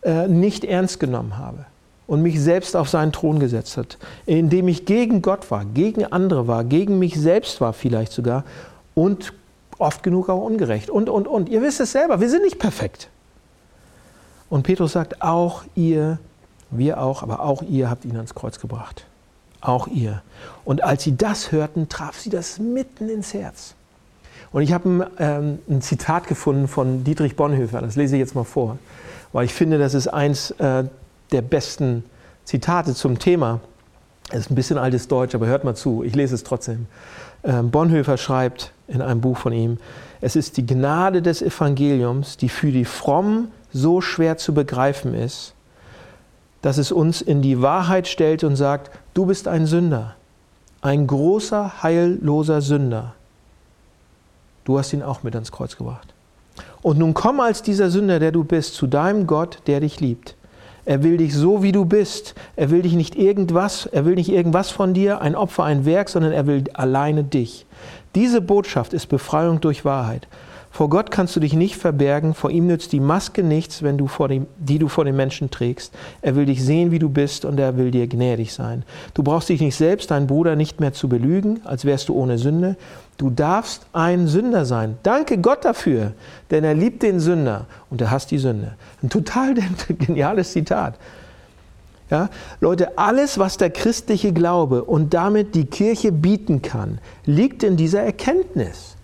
äh, 0.02 0.28
nicht 0.28 0.64
ernst 0.64 1.00
genommen 1.00 1.36
habe 1.36 1.66
und 2.06 2.22
mich 2.22 2.40
selbst 2.40 2.76
auf 2.76 2.88
seinen 2.88 3.10
Thron 3.10 3.40
gesetzt 3.40 3.76
hat, 3.76 3.98
indem 4.24 4.68
ich 4.68 4.86
gegen 4.86 5.20
Gott 5.20 5.50
war, 5.50 5.64
gegen 5.64 6.04
andere 6.04 6.46
war, 6.46 6.62
gegen 6.62 7.00
mich 7.00 7.18
selbst 7.18 7.60
war 7.60 7.72
vielleicht 7.72 8.12
sogar 8.12 8.44
und 8.94 9.32
oft 9.78 10.04
genug 10.04 10.28
auch 10.28 10.44
ungerecht 10.44 10.90
und, 10.90 11.08
und, 11.08 11.26
und. 11.26 11.48
Ihr 11.48 11.60
wisst 11.60 11.80
es 11.80 11.90
selber, 11.90 12.20
wir 12.20 12.30
sind 12.30 12.44
nicht 12.44 12.60
perfekt. 12.60 13.10
Und 14.50 14.62
Petrus 14.62 14.92
sagt, 14.92 15.22
auch 15.22 15.64
ihr, 15.74 16.18
wir 16.70 17.00
auch, 17.00 17.22
aber 17.22 17.40
auch 17.40 17.62
ihr 17.62 17.90
habt 17.90 18.04
ihn 18.04 18.16
ans 18.16 18.34
Kreuz 18.34 18.58
gebracht. 18.58 19.04
Auch 19.60 19.88
ihr. 19.88 20.22
Und 20.64 20.82
als 20.84 21.02
sie 21.02 21.16
das 21.16 21.52
hörten, 21.52 21.88
traf 21.88 22.18
sie 22.18 22.30
das 22.30 22.58
mitten 22.58 23.08
ins 23.08 23.34
Herz. 23.34 23.74
Und 24.52 24.62
ich 24.62 24.72
habe 24.72 24.88
ein, 24.88 25.06
ähm, 25.18 25.58
ein 25.68 25.82
Zitat 25.82 26.26
gefunden 26.26 26.68
von 26.68 27.04
Dietrich 27.04 27.36
Bonhoeffer, 27.36 27.80
das 27.80 27.96
lese 27.96 28.16
ich 28.16 28.20
jetzt 28.20 28.34
mal 28.34 28.44
vor, 28.44 28.78
weil 29.32 29.44
ich 29.44 29.52
finde, 29.52 29.78
das 29.78 29.94
ist 29.94 30.08
eins 30.08 30.52
äh, 30.52 30.84
der 31.32 31.42
besten 31.42 32.04
Zitate 32.44 32.94
zum 32.94 33.18
Thema. 33.18 33.60
Es 34.30 34.40
ist 34.40 34.50
ein 34.50 34.54
bisschen 34.54 34.78
altes 34.78 35.08
Deutsch, 35.08 35.34
aber 35.34 35.46
hört 35.46 35.64
mal 35.64 35.74
zu, 35.74 36.02
ich 36.02 36.14
lese 36.14 36.34
es 36.34 36.44
trotzdem. 36.44 36.86
Ähm, 37.44 37.70
Bonhoeffer 37.70 38.16
schreibt 38.16 38.72
in 38.86 39.02
einem 39.02 39.20
Buch 39.20 39.36
von 39.36 39.52
ihm, 39.52 39.78
es 40.20 40.34
ist 40.34 40.56
die 40.56 40.66
Gnade 40.66 41.20
des 41.20 41.42
Evangeliums, 41.42 42.36
die 42.36 42.48
für 42.48 42.72
die 42.72 42.84
Frommen 42.84 43.48
so 43.72 44.00
schwer 44.00 44.36
zu 44.36 44.54
begreifen 44.54 45.14
ist, 45.14 45.54
dass 46.62 46.78
es 46.78 46.92
uns 46.92 47.20
in 47.20 47.42
die 47.42 47.62
Wahrheit 47.62 48.08
stellt 48.08 48.44
und 48.44 48.56
sagt, 48.56 48.90
du 49.14 49.26
bist 49.26 49.48
ein 49.48 49.66
Sünder, 49.66 50.16
ein 50.80 51.06
großer, 51.06 51.82
heilloser 51.82 52.60
Sünder. 52.60 53.14
Du 54.64 54.78
hast 54.78 54.92
ihn 54.92 55.02
auch 55.02 55.22
mit 55.22 55.34
ans 55.34 55.52
Kreuz 55.52 55.76
gebracht. 55.76 56.12
Und 56.82 56.98
nun 56.98 57.14
komm 57.14 57.40
als 57.40 57.62
dieser 57.62 57.90
Sünder, 57.90 58.18
der 58.18 58.32
du 58.32 58.44
bist, 58.44 58.74
zu 58.74 58.86
deinem 58.86 59.26
Gott, 59.26 59.58
der 59.66 59.80
dich 59.80 60.00
liebt. 60.00 60.34
Er 60.84 61.02
will 61.02 61.18
dich 61.18 61.34
so, 61.34 61.62
wie 61.62 61.72
du 61.72 61.84
bist. 61.84 62.34
Er 62.56 62.70
will 62.70 62.82
dich 62.82 62.94
nicht 62.94 63.14
irgendwas, 63.14 63.86
er 63.86 64.04
will 64.06 64.14
nicht 64.14 64.30
irgendwas 64.30 64.70
von 64.70 64.94
dir, 64.94 65.20
ein 65.20 65.34
Opfer, 65.34 65.64
ein 65.64 65.84
Werk, 65.84 66.08
sondern 66.08 66.32
er 66.32 66.46
will 66.46 66.64
alleine 66.72 67.24
dich. 67.24 67.66
Diese 68.14 68.40
Botschaft 68.40 68.94
ist 68.94 69.06
Befreiung 69.06 69.60
durch 69.60 69.84
Wahrheit. 69.84 70.26
Vor 70.78 70.90
Gott 70.90 71.10
kannst 71.10 71.34
du 71.34 71.40
dich 71.40 71.54
nicht 71.54 71.74
verbergen, 71.74 72.34
vor 72.34 72.52
ihm 72.52 72.68
nützt 72.68 72.92
die 72.92 73.00
Maske 73.00 73.42
nichts, 73.42 73.82
wenn 73.82 73.98
du 73.98 74.06
vor 74.06 74.28
dem, 74.28 74.46
die 74.58 74.78
du 74.78 74.86
vor 74.86 75.04
den 75.04 75.16
Menschen 75.16 75.50
trägst. 75.50 75.92
Er 76.22 76.36
will 76.36 76.46
dich 76.46 76.64
sehen, 76.64 76.92
wie 76.92 77.00
du 77.00 77.08
bist, 77.08 77.44
und 77.44 77.58
er 77.58 77.76
will 77.76 77.90
dir 77.90 78.06
gnädig 78.06 78.54
sein. 78.54 78.84
Du 79.12 79.24
brauchst 79.24 79.48
dich 79.48 79.60
nicht 79.60 79.74
selbst, 79.74 80.12
deinen 80.12 80.28
Bruder 80.28 80.54
nicht 80.54 80.78
mehr 80.78 80.92
zu 80.92 81.08
belügen, 81.08 81.62
als 81.64 81.84
wärst 81.84 82.08
du 82.08 82.14
ohne 82.14 82.38
Sünde. 82.38 82.76
Du 83.16 83.28
darfst 83.28 83.86
ein 83.92 84.28
Sünder 84.28 84.64
sein. 84.64 84.98
Danke 85.02 85.38
Gott 85.38 85.64
dafür, 85.64 86.12
denn 86.52 86.62
er 86.62 86.74
liebt 86.74 87.02
den 87.02 87.18
Sünder 87.18 87.66
und 87.90 88.00
er 88.00 88.12
hasst 88.12 88.30
die 88.30 88.38
Sünde. 88.38 88.76
Ein 89.02 89.08
total 89.08 89.54
geniales 89.88 90.52
Zitat. 90.52 90.94
Ja, 92.08 92.30
Leute, 92.60 92.96
alles, 92.98 93.36
was 93.40 93.56
der 93.56 93.70
christliche 93.70 94.32
Glaube 94.32 94.84
und 94.84 95.12
damit 95.12 95.56
die 95.56 95.66
Kirche 95.66 96.12
bieten 96.12 96.62
kann, 96.62 96.98
liegt 97.24 97.64
in 97.64 97.76
dieser 97.76 98.04
Erkenntnis. 98.04 98.94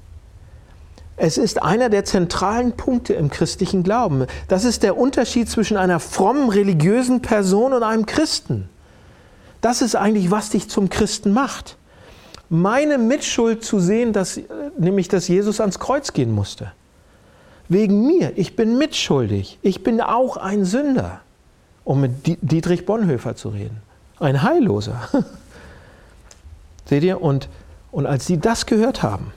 Es 1.17 1.39
ist 1.39 1.63
einer 1.63 1.91
der 1.91 2.05
zentralen 2.05 2.73
Punkte 2.73 3.15
im 3.15 3.31
christlichen 3.31 3.83
Glauben. 3.83 4.27
Das 4.49 4.65
ist 4.65 4.83
der 4.83 4.97
Unterschied 4.97 5.49
zwischen 5.49 5.77
einer 5.77 6.01
frommen 6.01 6.49
religiösen 6.49 7.23
Person 7.23 7.73
und 7.73 7.83
einem 7.83 8.07
Christen. 8.07 8.69
Das 9.61 9.81
ist 9.81 9.95
eigentlich, 9.95 10.31
was 10.31 10.51
dich 10.51 10.69
zum 10.69 10.91
Christen 10.91 11.33
macht. 11.33 11.77
Meine 12.51 12.99
Mitschuld 12.99 13.65
zu 13.65 13.79
sehen, 13.79 14.13
dass, 14.13 14.41
nämlich 14.77 15.09
dass 15.09 15.29
Jesus 15.29 15.61
ans 15.61 15.79
Kreuz 15.79 16.13
gehen 16.13 16.33
musste. 16.33 16.73
Wegen 17.69 18.07
mir. 18.07 18.33
Ich 18.37 18.57
bin 18.57 18.77
mitschuldig. 18.77 19.59
Ich 19.63 19.83
bin 19.83 20.01
auch 20.01 20.37
ein 20.37 20.65
Sünder. 20.65 21.21
Um 21.85 22.01
mit 22.01 22.13
Dietrich 22.43 22.87
Bonhoeffer 22.87 23.37
zu 23.37 23.51
reden. 23.51 23.83
Ein 24.19 24.43
Heilloser. 24.43 25.09
Seht 26.87 27.05
ihr? 27.05 27.23
Und, 27.23 27.49
und 27.91 28.07
als 28.07 28.27
sie 28.27 28.39
das 28.39 28.67
gehört 28.67 29.03
haben, 29.03 29.33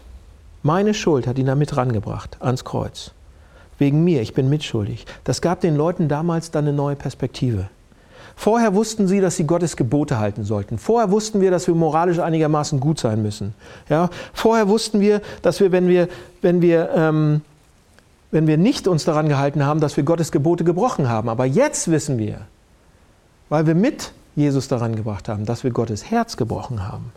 meine 0.67 0.93
Schuld 0.93 1.27
hat 1.27 1.39
ihn 1.39 1.45
damit 1.45 1.77
rangebracht, 1.77 2.37
ans 2.41 2.65
Kreuz. 2.65 3.11
Wegen 3.79 4.03
mir, 4.03 4.21
ich 4.21 4.33
bin 4.33 4.49
mitschuldig. 4.49 5.05
Das 5.23 5.41
gab 5.41 5.61
den 5.61 5.77
Leuten 5.77 6.09
damals 6.09 6.51
dann 6.51 6.65
eine 6.65 6.75
neue 6.75 6.97
Perspektive. 6.97 7.69
Vorher 8.35 8.75
wussten 8.75 9.07
sie, 9.07 9.21
dass 9.21 9.37
sie 9.37 9.47
Gottes 9.47 9.77
Gebote 9.77 10.19
halten 10.19 10.43
sollten. 10.43 10.77
Vorher 10.77 11.09
wussten 11.09 11.39
wir, 11.41 11.51
dass 11.51 11.67
wir 11.67 11.73
moralisch 11.73 12.19
einigermaßen 12.19 12.79
gut 12.79 12.99
sein 12.99 13.23
müssen. 13.23 13.55
Ja? 13.89 14.09
Vorher 14.33 14.67
wussten 14.67 14.99
wir, 14.99 15.21
dass 15.41 15.59
wir, 15.59 15.71
wenn 15.71 15.87
wir, 15.87 16.09
wenn 16.41 16.61
wir, 16.61 16.89
ähm, 16.93 17.41
wenn 18.29 18.45
wir 18.45 18.57
nicht 18.57 18.89
uns 18.89 19.05
daran 19.05 19.29
gehalten 19.29 19.65
haben, 19.65 19.79
dass 19.79 19.95
wir 19.95 20.03
Gottes 20.03 20.33
Gebote 20.33 20.65
gebrochen 20.65 21.07
haben. 21.07 21.29
Aber 21.29 21.45
jetzt 21.45 21.89
wissen 21.89 22.17
wir, 22.17 22.41
weil 23.47 23.67
wir 23.67 23.75
mit 23.75 24.11
Jesus 24.35 24.67
daran 24.67 24.97
gebracht 24.97 25.29
haben, 25.29 25.45
dass 25.45 25.63
wir 25.63 25.71
Gottes 25.71 26.11
Herz 26.11 26.35
gebrochen 26.35 26.85
haben. 26.87 27.13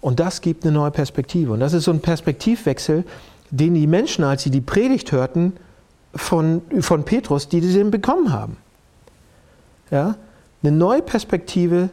Und 0.00 0.20
das 0.20 0.40
gibt 0.40 0.64
eine 0.64 0.72
neue 0.72 0.90
Perspektive. 0.90 1.52
Und 1.52 1.60
das 1.60 1.72
ist 1.72 1.84
so 1.84 1.90
ein 1.90 2.00
Perspektivwechsel, 2.00 3.04
den 3.50 3.74
die 3.74 3.86
Menschen, 3.86 4.24
als 4.24 4.42
sie 4.42 4.50
die 4.50 4.60
Predigt 4.60 5.12
hörten 5.12 5.54
von, 6.14 6.62
von 6.80 7.04
Petrus, 7.04 7.48
die 7.48 7.60
sie 7.60 7.84
bekommen 7.84 8.32
haben. 8.32 8.56
Ja? 9.90 10.16
Eine 10.62 10.72
neue 10.72 11.02
Perspektive 11.02 11.90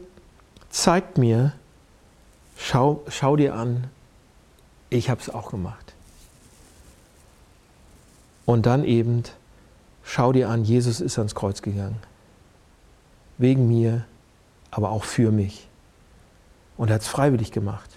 zeigt 0.69 1.17
mir, 1.17 1.53
schau, 2.57 3.03
schau 3.09 3.35
dir 3.35 3.55
an, 3.55 3.85
ich 4.89 5.09
habe 5.09 5.21
es 5.21 5.29
auch 5.29 5.51
gemacht. 5.51 5.93
Und 8.45 8.65
dann 8.65 8.85
eben, 8.85 9.23
schau 10.03 10.31
dir 10.31 10.49
an, 10.49 10.63
Jesus 10.63 11.01
ist 11.01 11.17
ans 11.17 11.35
Kreuz 11.35 11.61
gegangen. 11.61 11.97
Wegen 13.37 13.67
mir, 13.67 14.05
aber 14.71 14.91
auch 14.91 15.03
für 15.03 15.31
mich. 15.31 15.67
Und 16.77 16.89
er 16.89 16.95
hat 16.95 17.01
es 17.01 17.07
freiwillig 17.07 17.51
gemacht. 17.51 17.96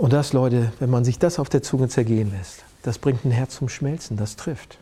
Und 0.00 0.14
das, 0.14 0.32
Leute, 0.32 0.72
wenn 0.78 0.88
man 0.88 1.04
sich 1.04 1.18
das 1.18 1.38
auf 1.38 1.50
der 1.50 1.62
Zunge 1.62 1.88
zergehen 1.88 2.32
lässt, 2.32 2.64
das 2.82 2.96
bringt 2.96 3.26
ein 3.26 3.30
Herz 3.30 3.56
zum 3.56 3.68
Schmelzen, 3.68 4.16
das 4.16 4.34
trifft. 4.34 4.78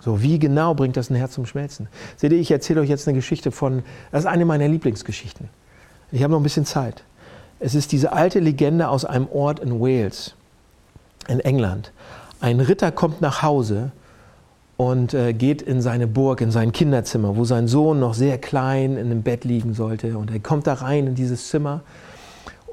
So, 0.00 0.22
wie 0.22 0.40
genau 0.40 0.74
bringt 0.74 0.96
das 0.96 1.08
ein 1.08 1.14
Herz 1.14 1.34
zum 1.34 1.46
Schmelzen? 1.46 1.86
Seht 2.16 2.32
ihr, 2.32 2.40
ich 2.40 2.50
erzähle 2.50 2.80
euch 2.80 2.88
jetzt 2.88 3.06
eine 3.06 3.14
Geschichte 3.14 3.52
von, 3.52 3.84
das 4.10 4.22
ist 4.22 4.26
eine 4.26 4.44
meiner 4.44 4.66
Lieblingsgeschichten. 4.66 5.48
Ich 6.10 6.24
habe 6.24 6.32
noch 6.32 6.40
ein 6.40 6.42
bisschen 6.42 6.66
Zeit. 6.66 7.04
Es 7.60 7.76
ist 7.76 7.92
diese 7.92 8.12
alte 8.12 8.40
Legende 8.40 8.88
aus 8.88 9.04
einem 9.04 9.28
Ort 9.28 9.60
in 9.60 9.78
Wales, 9.78 10.34
in 11.28 11.38
England. 11.38 11.92
Ein 12.40 12.58
Ritter 12.58 12.90
kommt 12.90 13.20
nach 13.20 13.42
Hause 13.42 13.92
und 14.76 15.14
äh, 15.14 15.32
geht 15.32 15.62
in 15.62 15.80
seine 15.80 16.08
Burg, 16.08 16.40
in 16.40 16.50
sein 16.50 16.72
Kinderzimmer, 16.72 17.36
wo 17.36 17.44
sein 17.44 17.68
Sohn 17.68 18.00
noch 18.00 18.14
sehr 18.14 18.38
klein 18.38 18.96
in 18.96 19.12
einem 19.12 19.22
Bett 19.22 19.44
liegen 19.44 19.74
sollte. 19.74 20.18
Und 20.18 20.32
er 20.32 20.40
kommt 20.40 20.66
da 20.66 20.74
rein 20.74 21.06
in 21.06 21.14
dieses 21.14 21.50
Zimmer 21.50 21.82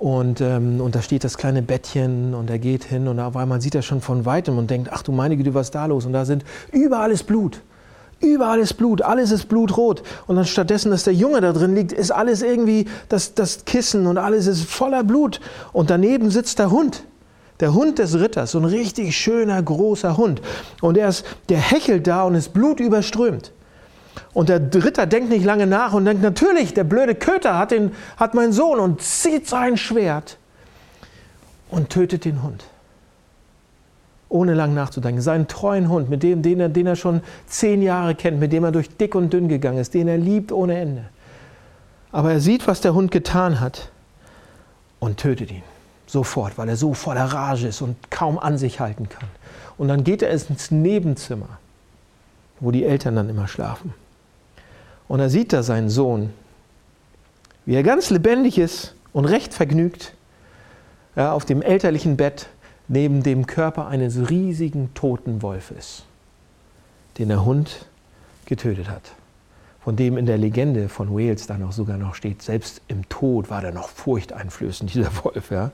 und, 0.01 0.41
ähm, 0.41 0.81
und 0.81 0.95
da 0.95 1.01
steht 1.03 1.23
das 1.23 1.37
kleine 1.37 1.61
Bettchen 1.61 2.33
und 2.33 2.49
er 2.49 2.57
geht 2.57 2.85
hin 2.85 3.07
und 3.07 3.19
auf 3.19 3.37
einmal 3.37 3.61
sieht 3.61 3.75
er 3.75 3.83
schon 3.83 4.01
von 4.01 4.25
weitem 4.25 4.57
und 4.57 4.71
denkt, 4.71 4.89
ach 4.91 5.03
du 5.03 5.11
meine 5.11 5.37
Güte, 5.37 5.53
was 5.53 5.67
ist 5.67 5.75
da 5.75 5.85
los? 5.85 6.07
Und 6.07 6.13
da 6.13 6.25
sind 6.25 6.43
überall 6.71 7.11
ist 7.11 7.27
Blut. 7.27 7.61
Überall 8.19 8.59
ist 8.61 8.73
Blut, 8.73 9.03
alles 9.03 9.29
ist 9.29 9.47
blutrot. 9.47 10.01
Und 10.25 10.37
dann 10.37 10.45
stattdessen, 10.45 10.89
dass 10.89 11.03
der 11.03 11.13
Junge 11.13 11.39
da 11.41 11.53
drin 11.53 11.75
liegt, 11.75 11.91
ist 11.91 12.09
alles 12.09 12.41
irgendwie 12.41 12.87
das, 13.09 13.35
das 13.35 13.63
Kissen 13.65 14.07
und 14.07 14.17
alles 14.17 14.47
ist 14.47 14.63
voller 14.63 15.03
Blut. 15.03 15.39
Und 15.71 15.91
daneben 15.91 16.31
sitzt 16.31 16.57
der 16.57 16.71
Hund. 16.71 17.03
Der 17.59 17.75
Hund 17.75 17.99
des 17.99 18.19
Ritters, 18.19 18.53
so 18.53 18.57
ein 18.57 18.65
richtig 18.65 19.15
schöner, 19.15 19.61
großer 19.61 20.17
Hund. 20.17 20.41
Und 20.81 20.97
der, 20.97 21.09
ist, 21.09 21.25
der 21.49 21.59
hechelt 21.59 22.07
da 22.07 22.23
und 22.23 22.33
ist 22.33 22.53
blutüberströmt. 22.53 23.51
Und 24.33 24.49
der 24.49 24.61
Ritter 24.73 25.05
denkt 25.05 25.29
nicht 25.29 25.45
lange 25.45 25.67
nach 25.67 25.93
und 25.93 26.05
denkt, 26.05 26.21
natürlich, 26.21 26.73
der 26.73 26.83
blöde 26.83 27.15
Köter 27.15 27.57
hat, 27.57 27.71
den, 27.71 27.91
hat 28.17 28.33
meinen 28.33 28.53
Sohn 28.53 28.79
und 28.79 29.01
zieht 29.01 29.47
sein 29.47 29.77
Schwert 29.77 30.37
und 31.69 31.89
tötet 31.89 32.25
den 32.25 32.43
Hund. 32.43 32.63
Ohne 34.29 34.53
lang 34.53 34.73
nachzudenken. 34.73 35.21
Seinen 35.21 35.47
treuen 35.47 35.89
Hund, 35.89 36.09
mit 36.09 36.23
dem, 36.23 36.41
den 36.41 36.59
er, 36.59 36.69
den 36.69 36.87
er 36.87 36.95
schon 36.95 37.21
zehn 37.47 37.81
Jahre 37.81 38.15
kennt, 38.15 38.39
mit 38.39 38.53
dem 38.53 38.63
er 38.63 38.71
durch 38.71 38.89
dick 38.89 39.15
und 39.15 39.31
dünn 39.33 39.49
gegangen 39.49 39.79
ist, 39.79 39.93
den 39.93 40.07
er 40.07 40.17
liebt 40.17 40.51
ohne 40.51 40.79
Ende. 40.79 41.05
Aber 42.13 42.31
er 42.31 42.39
sieht, 42.39 42.67
was 42.67 42.81
der 42.81 42.93
Hund 42.93 43.11
getan 43.11 43.59
hat 43.59 43.89
und 44.99 45.17
tötet 45.17 45.51
ihn. 45.51 45.63
Sofort, 46.07 46.57
weil 46.57 46.69
er 46.69 46.75
so 46.75 46.93
voller 46.93 47.25
Rage 47.25 47.67
ist 47.67 47.81
und 47.81 48.11
kaum 48.11 48.37
an 48.37 48.57
sich 48.57 48.79
halten 48.79 49.07
kann. 49.07 49.29
Und 49.77 49.87
dann 49.87 50.03
geht 50.03 50.21
er 50.21 50.29
ins 50.29 50.71
Nebenzimmer, 50.71 51.59
wo 52.59 52.71
die 52.71 52.83
Eltern 52.83 53.15
dann 53.15 53.29
immer 53.29 53.47
schlafen. 53.47 53.93
Und 55.11 55.19
er 55.19 55.29
sieht 55.29 55.51
da 55.51 55.61
seinen 55.61 55.89
Sohn, 55.89 56.29
wie 57.65 57.75
er 57.75 57.83
ganz 57.83 58.11
lebendig 58.11 58.57
ist 58.57 58.95
und 59.11 59.25
recht 59.25 59.53
vergnügt 59.53 60.13
ja, 61.17 61.33
auf 61.33 61.43
dem 61.43 61.61
elterlichen 61.61 62.15
Bett 62.15 62.47
neben 62.87 63.21
dem 63.21 63.45
Körper 63.45 63.87
eines 63.87 64.29
riesigen 64.29 64.93
toten 64.93 65.41
Wolfes, 65.41 66.03
den 67.17 67.27
der 67.27 67.43
Hund 67.43 67.87
getötet 68.45 68.89
hat. 68.89 69.01
Von 69.83 69.97
dem 69.97 70.17
in 70.17 70.27
der 70.27 70.37
Legende 70.37 70.87
von 70.87 71.13
Wales 71.13 71.45
dann 71.45 71.61
auch 71.63 71.73
sogar 71.73 71.97
noch 71.97 72.15
steht, 72.15 72.41
selbst 72.41 72.79
im 72.87 73.09
Tod 73.09 73.49
war 73.49 73.59
der 73.59 73.73
noch 73.73 73.89
furchteinflößend, 73.89 74.93
dieser 74.93 75.11
Wolf. 75.25 75.51
Ja. 75.51 75.71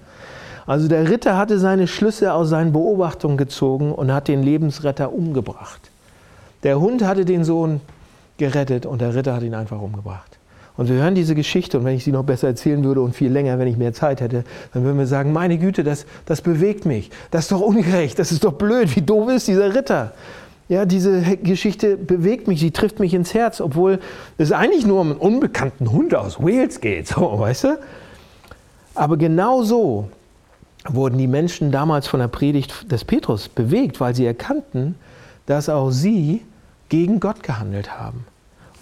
Also 0.65 0.87
der 0.87 1.11
Ritter 1.11 1.37
hatte 1.37 1.59
seine 1.59 1.85
Schlüsse 1.85 2.33
aus 2.33 2.49
seinen 2.49 2.73
Beobachtungen 2.73 3.37
gezogen 3.37 3.91
und 3.91 4.11
hat 4.11 4.29
den 4.29 4.41
Lebensretter 4.41 5.13
umgebracht. 5.13 5.91
Der 6.63 6.79
Hund 6.79 7.03
hatte 7.03 7.23
den 7.23 7.43
Sohn 7.43 7.81
gerettet 8.37 8.85
und 8.85 9.01
der 9.01 9.15
Ritter 9.15 9.35
hat 9.35 9.43
ihn 9.43 9.53
einfach 9.53 9.81
umgebracht. 9.81 10.37
Und 10.77 10.89
wir 10.89 10.97
hören 10.97 11.15
diese 11.15 11.33
Geschichte 11.33 11.79
und 11.79 11.85
wenn 11.85 11.95
ich 11.95 12.03
sie 12.03 12.11
noch 12.11 12.23
besser 12.23 12.47
erzählen 12.47 12.83
würde 12.83 13.01
und 13.01 13.15
viel 13.15 13.31
länger, 13.31 13.57
wenn 13.57 13.67
ich 13.67 13.77
mehr 13.77 13.93
Zeit 13.93 14.21
hätte, 14.21 14.43
dann 14.73 14.83
würden 14.83 14.99
wir 14.99 15.07
sagen, 15.07 15.33
meine 15.33 15.57
Güte, 15.57 15.83
das, 15.83 16.05
das 16.25 16.41
bewegt 16.41 16.85
mich. 16.85 17.09
Das 17.31 17.45
ist 17.45 17.51
doch 17.51 17.61
ungerecht, 17.61 18.19
das 18.19 18.31
ist 18.31 18.43
doch 18.43 18.53
blöd, 18.53 18.95
wie 18.95 19.01
doof 19.01 19.29
ist 19.29 19.47
dieser 19.47 19.73
Ritter. 19.73 20.13
Ja, 20.69 20.85
diese 20.85 21.21
Geschichte 21.37 21.97
bewegt 21.97 22.47
mich, 22.47 22.59
sie 22.59 22.71
trifft 22.71 22.99
mich 22.99 23.13
ins 23.13 23.33
Herz, 23.33 23.59
obwohl 23.59 23.99
es 24.37 24.51
eigentlich 24.51 24.85
nur 24.85 25.01
um 25.01 25.11
einen 25.11 25.19
unbekannten 25.19 25.91
Hund 25.91 26.13
aus 26.13 26.39
Wales 26.39 26.79
geht, 26.79 27.07
so, 27.07 27.39
weißt 27.39 27.63
du? 27.63 27.79
Aber 28.93 29.17
genau 29.17 29.63
so 29.63 30.09
wurden 30.87 31.17
die 31.17 31.27
Menschen 31.27 31.71
damals 31.71 32.07
von 32.07 32.19
der 32.19 32.27
Predigt 32.27 32.91
des 32.91 33.03
Petrus 33.05 33.49
bewegt, 33.49 33.99
weil 33.99 34.13
sie 34.13 34.25
erkannten, 34.25 34.95
dass 35.45 35.69
auch 35.69 35.89
sie 35.89 36.41
gegen 36.89 37.19
Gott 37.19 37.43
gehandelt 37.43 37.97
haben 37.99 38.25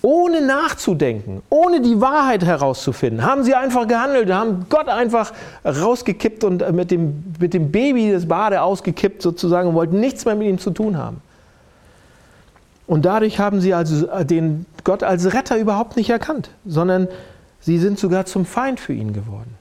ohne 0.05 0.45
nachzudenken, 0.45 1.41
ohne 1.49 1.81
die 1.81 1.99
Wahrheit 1.99 2.45
herauszufinden, 2.45 3.25
haben 3.25 3.43
sie 3.43 3.55
einfach 3.55 3.87
gehandelt, 3.87 4.31
haben 4.31 4.67
Gott 4.69 4.87
einfach 4.87 5.33
rausgekippt 5.65 6.43
und 6.43 6.71
mit 6.73 6.91
dem, 6.91 7.23
mit 7.39 7.55
dem 7.55 7.71
Baby 7.71 8.11
das 8.11 8.27
Bade 8.27 8.61
ausgekippt 8.61 9.23
sozusagen 9.23 9.69
und 9.69 9.73
wollten 9.73 9.99
nichts 9.99 10.23
mehr 10.25 10.35
mit 10.35 10.47
ihm 10.47 10.59
zu 10.59 10.69
tun 10.69 10.95
haben. 10.95 11.21
Und 12.85 13.03
dadurch 13.03 13.39
haben 13.39 13.61
sie 13.61 13.73
also 13.73 14.05
den 14.23 14.67
Gott 14.83 15.01
als 15.01 15.33
Retter 15.33 15.57
überhaupt 15.57 15.95
nicht 15.95 16.11
erkannt, 16.11 16.51
sondern 16.67 17.07
sie 17.59 17.79
sind 17.79 17.97
sogar 17.97 18.27
zum 18.27 18.45
Feind 18.45 18.79
für 18.79 18.93
ihn 18.93 19.11
geworden. 19.11 19.55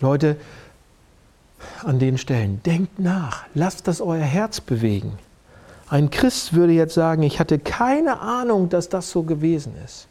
Leute, 0.00 0.36
an 1.82 1.98
den 1.98 2.18
Stellen, 2.18 2.62
denkt 2.64 3.00
nach, 3.00 3.46
lasst 3.54 3.88
das 3.88 4.00
euer 4.00 4.22
Herz 4.22 4.60
bewegen. 4.60 5.18
Ein 5.88 6.10
Christ 6.10 6.54
würde 6.54 6.72
jetzt 6.72 6.94
sagen, 6.94 7.22
ich 7.22 7.38
hatte 7.38 7.58
keine 7.58 8.20
Ahnung, 8.20 8.68
dass 8.68 8.88
das 8.88 9.10
so 9.10 9.22
gewesen 9.22 9.74
ist. 9.84 10.06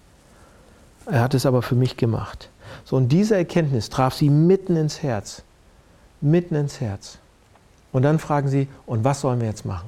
Er 1.05 1.21
hat 1.21 1.33
es 1.33 1.45
aber 1.45 1.61
für 1.61 1.75
mich 1.75 1.97
gemacht. 1.97 2.49
So, 2.85 2.95
und 2.95 3.09
diese 3.09 3.35
Erkenntnis 3.35 3.89
traf 3.89 4.13
sie 4.13 4.29
mitten 4.29 4.75
ins 4.75 5.03
Herz. 5.03 5.41
Mitten 6.21 6.55
ins 6.55 6.79
Herz. 6.79 7.17
Und 7.91 8.03
dann 8.03 8.19
fragen 8.19 8.47
sie, 8.47 8.67
und 8.85 9.03
was 9.03 9.21
sollen 9.21 9.39
wir 9.39 9.47
jetzt 9.47 9.65
machen? 9.65 9.87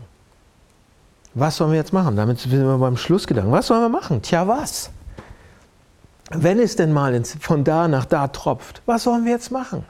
Was 1.33 1.57
sollen 1.57 1.71
wir 1.71 1.77
jetzt 1.77 1.93
machen? 1.93 2.15
Damit 2.15 2.39
sind 2.39 2.51
wir 2.51 2.77
beim 2.77 2.97
Schlussgedanken. 2.97 3.51
Was 3.51 3.67
sollen 3.67 3.81
wir 3.81 3.89
machen? 3.89 4.21
Tja, 4.21 4.47
was? 4.47 4.89
Wenn 6.31 6.59
es 6.59 6.75
denn 6.75 6.91
mal 6.91 7.21
von 7.39 7.63
da 7.63 7.87
nach 7.87 8.05
da 8.05 8.27
tropft, 8.27 8.81
was 8.85 9.03
sollen 9.03 9.25
wir 9.25 9.33
jetzt 9.33 9.51
machen? 9.51 9.85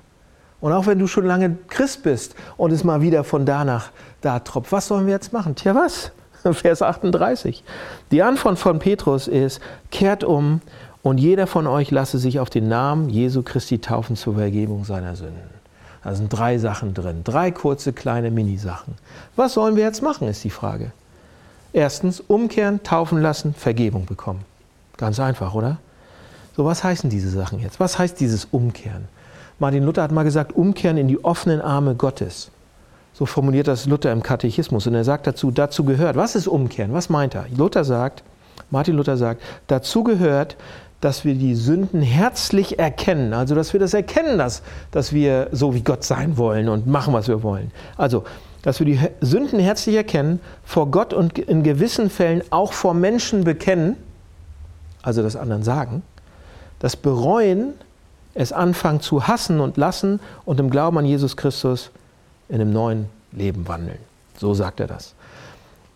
Und 0.62 0.74
auch 0.74 0.88
wenn 0.88 1.00
du 1.00 1.08
schon 1.08 1.26
lange 1.26 1.58
Christ 1.70 2.04
bist 2.04 2.36
und 2.58 2.72
es 2.72 2.84
mal 2.84 3.02
wieder 3.02 3.24
von 3.24 3.46
da 3.46 3.65
nach 3.65 3.91
da 4.22 4.39
tropft, 4.39 4.72
was 4.72 4.88
sollen 4.88 5.06
wir 5.06 5.13
jetzt 5.13 5.34
machen? 5.34 5.56
Tja, 5.56 5.76
was? 5.76 6.12
Vers 6.54 6.82
38. 6.82 7.63
Die 8.12 8.24
Antwort 8.24 8.58
von 8.58 8.80
Petrus 8.80 9.28
ist, 9.28 9.60
kehrt 9.91 10.24
um 10.24 10.62
und 11.04 11.18
jeder 11.20 11.48
von 11.48 11.68
euch 11.68 11.91
lasse 11.91 12.18
sich 12.18 12.39
auf 12.39 12.50
den 12.50 12.68
Namen 12.68 13.10
Jesu 13.10 13.44
Christi 13.44 13.80
taufen 13.80 14.15
zur 14.15 14.36
Vergebung 14.36 14.86
seiner 14.86 15.15
Sünden. 15.15 15.56
Da 16.04 16.13
sind 16.13 16.30
drei 16.30 16.60
Sachen 16.60 16.94
drin, 16.94 17.22
drei 17.24 17.50
kurze 17.52 17.91
kleine 17.91 18.30
Minisachen. 18.30 18.94
Was 19.36 19.54
sollen 19.54 19.76
wir 19.76 19.84
jetzt 19.84 20.04
machen, 20.04 20.28
ist 20.28 20.44
die 20.44 20.52
Frage. 20.52 20.91
Erstens, 21.74 22.22
umkehren, 22.22 22.84
taufen 22.84 23.22
lassen, 23.22 23.54
Vergebung 23.54 24.06
bekommen. 24.06 24.46
Ganz 24.98 25.20
einfach, 25.20 25.56
oder? 25.56 25.78
So, 26.56 26.63
was 26.63 26.84
heißen 26.84 27.10
diese 27.10 27.30
Sachen 27.30 27.60
jetzt? 27.60 27.80
Was 27.80 28.00
heißt 28.00 28.20
dieses 28.20 28.46
Umkehren? 28.46 29.08
Martin 29.60 29.84
Luther 29.84 30.04
hat 30.04 30.12
mal 30.12 30.24
gesagt, 30.24 30.56
umkehren 30.56 30.98
in 30.98 31.08
die 31.08 31.24
offenen 31.24 31.62
Arme 31.62 31.96
Gottes. 31.96 32.52
So 33.13 33.26
formuliert 33.26 33.68
das 33.68 33.86
Luther 33.86 34.12
im 34.12 34.22
Katechismus. 34.22 34.88
Und 34.88 34.96
er 34.96 35.06
sagt 35.06 35.26
dazu, 35.26 35.50
dazu 35.52 35.86
gehört, 35.86 36.18
was 36.18 36.36
ist 36.36 36.48
umkehren? 36.48 36.91
Was 36.91 37.10
meint 37.10 37.34
er? 37.34 37.46
Luther 37.56 37.86
sagt, 37.86 38.24
Martin 38.70 38.96
Luther 38.96 39.15
sagt, 39.15 39.41
dazu 39.68 40.04
gehört, 40.04 40.58
dass 41.00 41.24
wir 41.24 41.36
die 41.36 41.56
Sünden 41.56 42.02
herzlich 42.02 42.80
erkennen. 42.80 43.34
Also, 43.34 43.56
dass 43.56 43.74
wir 43.74 43.80
das 43.80 43.94
erkennen, 43.94 44.38
dass, 44.38 44.63
dass 44.91 45.13
wir 45.13 45.50
so 45.52 45.74
wie 45.74 45.82
Gott 45.82 46.04
sein 46.04 46.38
wollen 46.38 46.68
und 46.68 46.88
machen, 46.88 47.13
was 47.13 47.28
wir 47.28 47.44
wollen. 47.44 47.72
Also, 47.96 48.24
dass 48.63 48.80
wir 48.80 48.86
die 48.86 49.00
Sünden 49.22 49.60
herzlich 49.60 49.96
erkennen, 49.96 50.39
vor 50.63 50.89
Gott 50.89 51.13
und 51.13 51.38
in 51.38 51.63
gewissen 51.63 52.10
Fällen 52.10 52.41
auch 52.50 52.74
vor 52.74 52.94
Menschen 52.96 53.44
bekennen, 53.44 53.96
also 55.04 55.22
das 55.22 55.36
anderen 55.36 55.63
sagen, 55.63 56.02
das 56.80 56.96
bereuen 56.96 57.76
es 58.36 58.52
anfangen 58.52 59.02
zu 59.02 59.28
hassen 59.28 59.60
und 59.60 59.78
lassen 59.78 60.19
und 60.45 60.60
im 60.60 60.69
Glauben 60.69 60.98
an 61.00 61.06
Jesus 61.06 61.36
Christus 61.36 61.89
in 62.50 62.56
einem 62.56 62.71
neuen 62.71 63.10
Leben 63.32 63.67
wandeln. 63.67 63.98
So 64.38 64.54
sagt 64.54 64.80
er 64.80 64.88
das. 64.88 65.15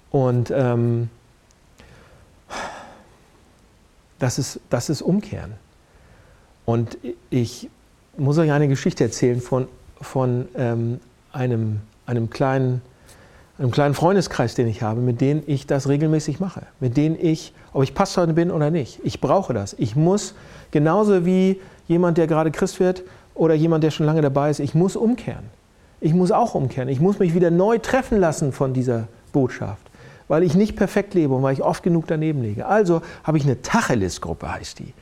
Und 0.10 0.50
ähm, 0.50 1.10
das, 4.18 4.40
ist, 4.40 4.60
das 4.70 4.90
ist 4.90 5.02
Umkehren. 5.02 5.54
Und 6.66 6.98
ich 7.30 7.70
muss 8.18 8.38
euch 8.38 8.52
eine 8.52 8.68
Geschichte 8.68 9.04
erzählen 9.04 9.42
von, 9.42 9.68
von 10.02 10.48
ähm, 10.56 11.00
einem, 11.34 11.82
einem, 12.06 12.30
kleinen, 12.30 12.82
einem 13.58 13.72
kleinen 13.72 13.94
Freundeskreis, 13.94 14.56
den 14.56 14.68
ich 14.68 14.82
habe, 14.82 15.02
mit 15.02 15.20
dem 15.20 15.44
ich 15.46 15.68
das 15.68 15.90
regelmäßig 15.90 16.40
mache. 16.40 16.64
Mit 16.80 16.96
denen 16.96 17.18
ich, 17.20 17.54
ob 17.74 17.84
ich 17.84 17.94
Pastor 17.94 18.28
bin 18.28 18.50
oder 18.50 18.72
nicht, 18.72 19.00
ich 19.04 19.20
brauche 19.20 19.54
das. 19.54 19.76
Ich 19.78 19.96
muss 19.96 20.36
genauso 20.72 21.26
wie 21.26 21.60
jemand, 21.90 22.18
der 22.18 22.28
gerade 22.28 22.52
Christ 22.52 22.80
wird 22.80 23.04
oder 23.36 23.54
jemand, 23.56 23.84
der 23.84 23.92
schon 23.92 24.06
lange 24.06 24.22
dabei 24.22 24.50
ist, 24.50 24.60
ich 24.60 24.74
muss 24.74 24.96
umkehren. 24.96 25.44
Ich 26.00 26.14
muss 26.14 26.32
auch 26.32 26.56
umkehren. 26.56 26.88
Ich 26.88 27.02
muss 27.02 27.20
mich 27.20 27.34
wieder 27.34 27.52
neu 27.52 27.78
treffen 27.80 28.20
lassen 28.20 28.54
von 28.54 28.74
dieser 28.74 29.10
Botschaft, 29.34 29.82
weil 30.30 30.44
ich 30.44 30.56
nicht 30.56 30.78
perfekt 30.78 31.14
lebe 31.14 31.34
und 31.34 31.44
weil 31.44 31.54
ich 31.54 31.62
oft 31.62 31.84
genug 31.84 32.08
daneben 32.08 32.42
lege. 32.42 32.66
Also 32.66 33.02
habe 33.24 33.38
ich 33.38 33.44
eine 33.44 33.62
Tacheles-Gruppe, 33.62 34.54
heißt 34.54 34.80
die. 34.80 34.94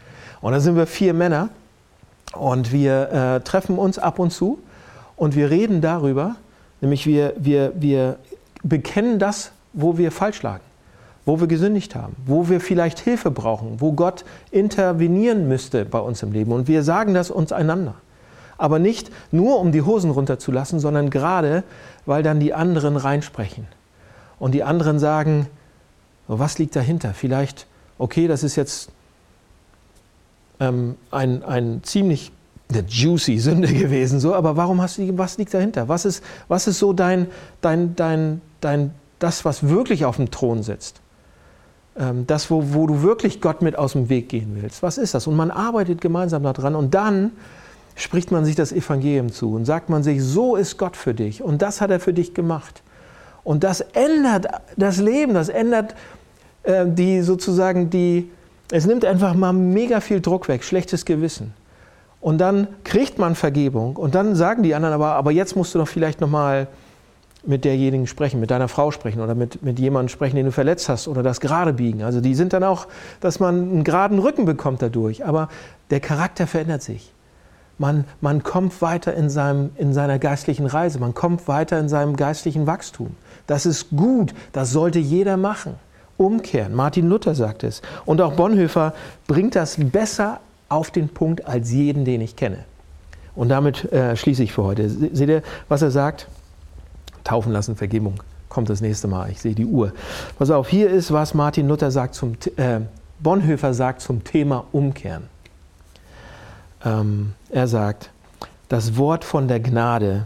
Und 0.41 0.53
da 0.53 0.59
sind 0.59 0.75
wir 0.75 0.87
vier 0.87 1.13
Männer 1.13 1.49
und 2.33 2.71
wir 2.71 3.11
äh, 3.11 3.39
treffen 3.41 3.77
uns 3.77 3.99
ab 3.99 4.17
und 4.17 4.31
zu 4.31 4.59
und 5.15 5.35
wir 5.35 5.49
reden 5.49 5.81
darüber, 5.81 6.35
nämlich 6.81 7.05
wir, 7.05 7.33
wir, 7.37 7.73
wir 7.75 8.17
bekennen 8.63 9.19
das, 9.19 9.51
wo 9.73 9.97
wir 9.97 10.11
falsch 10.11 10.41
lagen 10.41 10.66
wo 11.27 11.41
wir 11.41 11.47
gesündigt 11.47 11.93
haben, 11.93 12.15
wo 12.25 12.47
wir 12.47 12.61
vielleicht 12.61 12.99
Hilfe 12.99 13.31
brauchen, 13.31 13.81
wo 13.81 13.91
Gott 13.91 14.23
intervenieren 14.49 15.49
müsste 15.49 15.83
bei 15.83 15.99
uns 15.99 16.23
im 16.23 16.31
Leben. 16.31 16.53
Und 16.53 16.69
wir 16.69 16.83
sagen 16.83 17.13
das 17.13 17.29
uns 17.29 17.51
einander. 17.51 17.95
Aber 18.57 18.79
nicht 18.79 19.11
nur, 19.29 19.59
um 19.59 19.73
die 19.73 19.81
Hosen 19.81 20.09
runterzulassen, 20.09 20.79
sondern 20.79 21.09
gerade, 21.09 21.65
weil 22.05 22.23
dann 22.23 22.39
die 22.39 22.53
anderen 22.53 22.95
reinsprechen. 22.95 23.67
Und 24.39 24.53
die 24.53 24.63
anderen 24.63 24.99
sagen, 24.99 25.47
was 26.29 26.59
liegt 26.59 26.77
dahinter? 26.77 27.13
Vielleicht, 27.13 27.67
okay, 27.97 28.29
das 28.29 28.41
ist 28.41 28.55
jetzt 28.55 28.89
ähm, 30.61 30.95
ein, 31.11 31.43
ein 31.43 31.81
ziemlich 31.83 32.31
eine 32.69 32.85
juicy 32.87 33.37
Sünde 33.37 33.73
gewesen, 33.73 34.21
so, 34.21 34.33
aber 34.33 34.55
warum 34.55 34.81
hast 34.81 34.97
du, 34.97 35.17
was 35.17 35.37
liegt 35.37 35.53
dahinter? 35.53 35.89
Was 35.89 36.05
ist, 36.05 36.23
was 36.47 36.67
ist 36.67 36.79
so 36.79 36.93
dein, 36.93 37.27
dein, 37.59 37.97
dein, 37.97 38.41
dein, 38.61 38.93
das, 39.19 39.43
was 39.43 39.67
wirklich 39.67 40.05
auf 40.05 40.15
dem 40.15 40.31
Thron 40.31 40.63
sitzt? 40.63 41.01
Ähm, 41.97 42.27
das, 42.27 42.51
wo, 42.51 42.73
wo 42.73 42.87
du 42.87 43.01
wirklich 43.01 43.41
Gott 43.41 43.61
mit 43.61 43.75
aus 43.77 43.93
dem 43.93 44.09
Weg 44.09 44.29
gehen 44.29 44.57
willst. 44.59 44.83
Was 44.83 44.97
ist 44.97 45.13
das? 45.13 45.27
Und 45.27 45.35
man 45.35 45.51
arbeitet 45.51 46.01
gemeinsam 46.01 46.43
daran 46.43 46.75
und 46.75 46.93
dann 46.93 47.31
spricht 47.95 48.31
man 48.31 48.45
sich 48.45 48.55
das 48.55 48.71
Evangelium 48.71 49.31
zu 49.31 49.55
und 49.55 49.65
sagt 49.65 49.89
man 49.89 50.03
sich, 50.03 50.23
so 50.23 50.55
ist 50.55 50.77
Gott 50.77 50.95
für 50.95 51.15
dich 51.15 51.43
und 51.43 51.61
das 51.61 51.81
hat 51.81 51.89
er 51.89 51.99
für 51.99 52.13
dich 52.13 52.33
gemacht. 52.35 52.83
Und 53.43 53.63
das 53.63 53.81
ändert 53.81 54.47
das 54.75 54.97
Leben, 54.97 55.33
das 55.33 55.49
ändert 55.49 55.95
äh, 56.63 56.85
die 56.85 57.21
sozusagen 57.21 57.89
die, 57.89 58.29
es 58.71 58.85
nimmt 58.85 59.03
einfach 59.03 59.33
mal 59.33 59.53
mega 59.53 59.99
viel 59.99 60.21
Druck 60.21 60.47
weg, 60.47 60.63
schlechtes 60.63 61.05
Gewissen. 61.05 61.53
Und 62.21 62.39
dann 62.39 62.67
kriegt 62.83 63.17
man 63.17 63.35
Vergebung 63.35 63.95
und 63.95 64.13
dann 64.13 64.35
sagen 64.35 64.61
die 64.61 64.75
anderen 64.75 64.93
aber, 64.93 65.13
aber 65.13 65.31
jetzt 65.31 65.55
musst 65.55 65.73
du 65.73 65.79
doch 65.79 65.87
vielleicht 65.87 66.21
nochmal 66.21 66.67
mit 67.47 67.65
derjenigen 67.65 68.07
sprechen, 68.07 68.39
mit 68.39 68.51
deiner 68.51 68.67
Frau 68.67 68.91
sprechen 68.91 69.21
oder 69.21 69.33
mit, 69.33 69.63
mit 69.63 69.79
jemandem 69.79 70.09
sprechen, 70.09 70.35
den 70.35 70.45
du 70.45 70.51
verletzt 70.51 70.89
hast 70.89 71.07
oder 71.07 71.23
das 71.23 71.39
gerade 71.39 71.73
biegen. 71.73 72.03
Also 72.03 72.21
die 72.21 72.35
sind 72.35 72.53
dann 72.53 72.63
auch, 72.63 72.87
dass 73.21 73.39
man 73.39 73.55
einen 73.55 73.83
geraden 73.83 74.19
Rücken 74.19 74.45
bekommt 74.45 74.81
dadurch. 74.81 75.25
Aber 75.25 75.49
der 75.89 75.99
Charakter 75.99 76.45
verändert 76.45 76.83
sich. 76.83 77.13
Man, 77.77 78.05
man 78.21 78.43
kommt 78.43 78.81
weiter 78.81 79.13
in, 79.13 79.29
seinem, 79.29 79.69
in 79.77 79.93
seiner 79.93 80.19
geistlichen 80.19 80.65
Reise, 80.65 80.99
man 80.99 81.13
kommt 81.13 81.47
weiter 81.47 81.79
in 81.79 81.89
seinem 81.89 82.15
geistlichen 82.15 82.65
Wachstum. 82.65 83.15
Das 83.45 83.65
ist 83.65 83.91
gut, 83.91 84.33
das 84.51 84.71
sollte 84.71 84.99
jeder 84.99 85.37
machen. 85.37 85.75
Umkehren, 86.17 86.73
Martin 86.73 87.07
Luther 87.07 87.35
sagt 87.35 87.63
es. 87.63 87.83
Und 88.05 88.19
auch 88.21 88.33
Bonhoeffer 88.33 88.93
bringt 89.27 89.55
das 89.55 89.77
besser 89.77 90.39
auf 90.67 90.89
den 90.89 91.09
Punkt 91.09 91.45
als 91.45 91.71
jeden, 91.71 92.03
den 92.03 92.21
ich 92.21 92.35
kenne. 92.35 92.65
Und 93.35 93.49
damit 93.49 93.91
äh, 93.93 94.15
schließe 94.15 94.41
ich 94.41 94.51
für 94.51 94.63
heute. 94.63 94.89
Seht 94.89 95.29
ihr, 95.29 95.43
was 95.69 95.83
er 95.83 95.91
sagt? 95.91 96.27
Taufen 97.27 97.51
lassen, 97.51 97.75
Vergebung. 97.75 98.23
Kommt 98.47 98.69
das 98.69 98.79
nächste 98.79 99.07
Mal. 99.07 99.29
Ich 99.29 99.41
sehe 99.41 99.53
die 99.53 99.65
Uhr. 99.65 99.91
Pass 100.39 100.49
auf, 100.49 100.69
hier 100.69 100.89
ist, 100.89 101.11
was 101.11 101.33
Martin 101.33 101.67
Luther 101.67 101.91
sagt 101.91 102.15
zum, 102.15 102.37
äh, 102.55 102.79
Bonhoeffer 103.19 103.73
sagt 103.73 104.01
zum 104.01 104.23
Thema 104.23 104.63
Umkehren. 104.71 105.23
Ähm, 106.85 107.33
er 107.49 107.67
sagt, 107.67 108.11
das 108.69 108.95
Wort 108.95 109.25
von 109.25 109.47
der 109.49 109.59
Gnade 109.59 110.25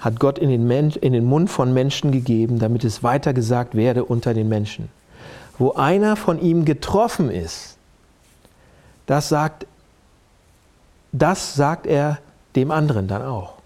hat 0.00 0.18
Gott 0.18 0.38
in 0.38 0.48
den, 0.48 0.66
Men 0.66 0.90
in 0.90 1.12
den 1.12 1.24
Mund 1.24 1.50
von 1.50 1.72
Menschen 1.72 2.10
gegeben, 2.10 2.58
damit 2.58 2.82
es 2.84 3.02
weitergesagt 3.02 3.74
werde 3.74 4.04
unter 4.04 4.34
den 4.34 4.48
Menschen. 4.48 4.88
Wo 5.58 5.72
einer 5.72 6.16
von 6.16 6.40
ihm 6.40 6.64
getroffen 6.64 7.30
ist, 7.30 7.76
das 9.06 9.28
sagt, 9.28 9.66
das 11.12 11.54
sagt 11.54 11.86
er 11.86 12.18
dem 12.56 12.70
anderen 12.70 13.06
dann 13.06 13.22
auch. 13.22 13.57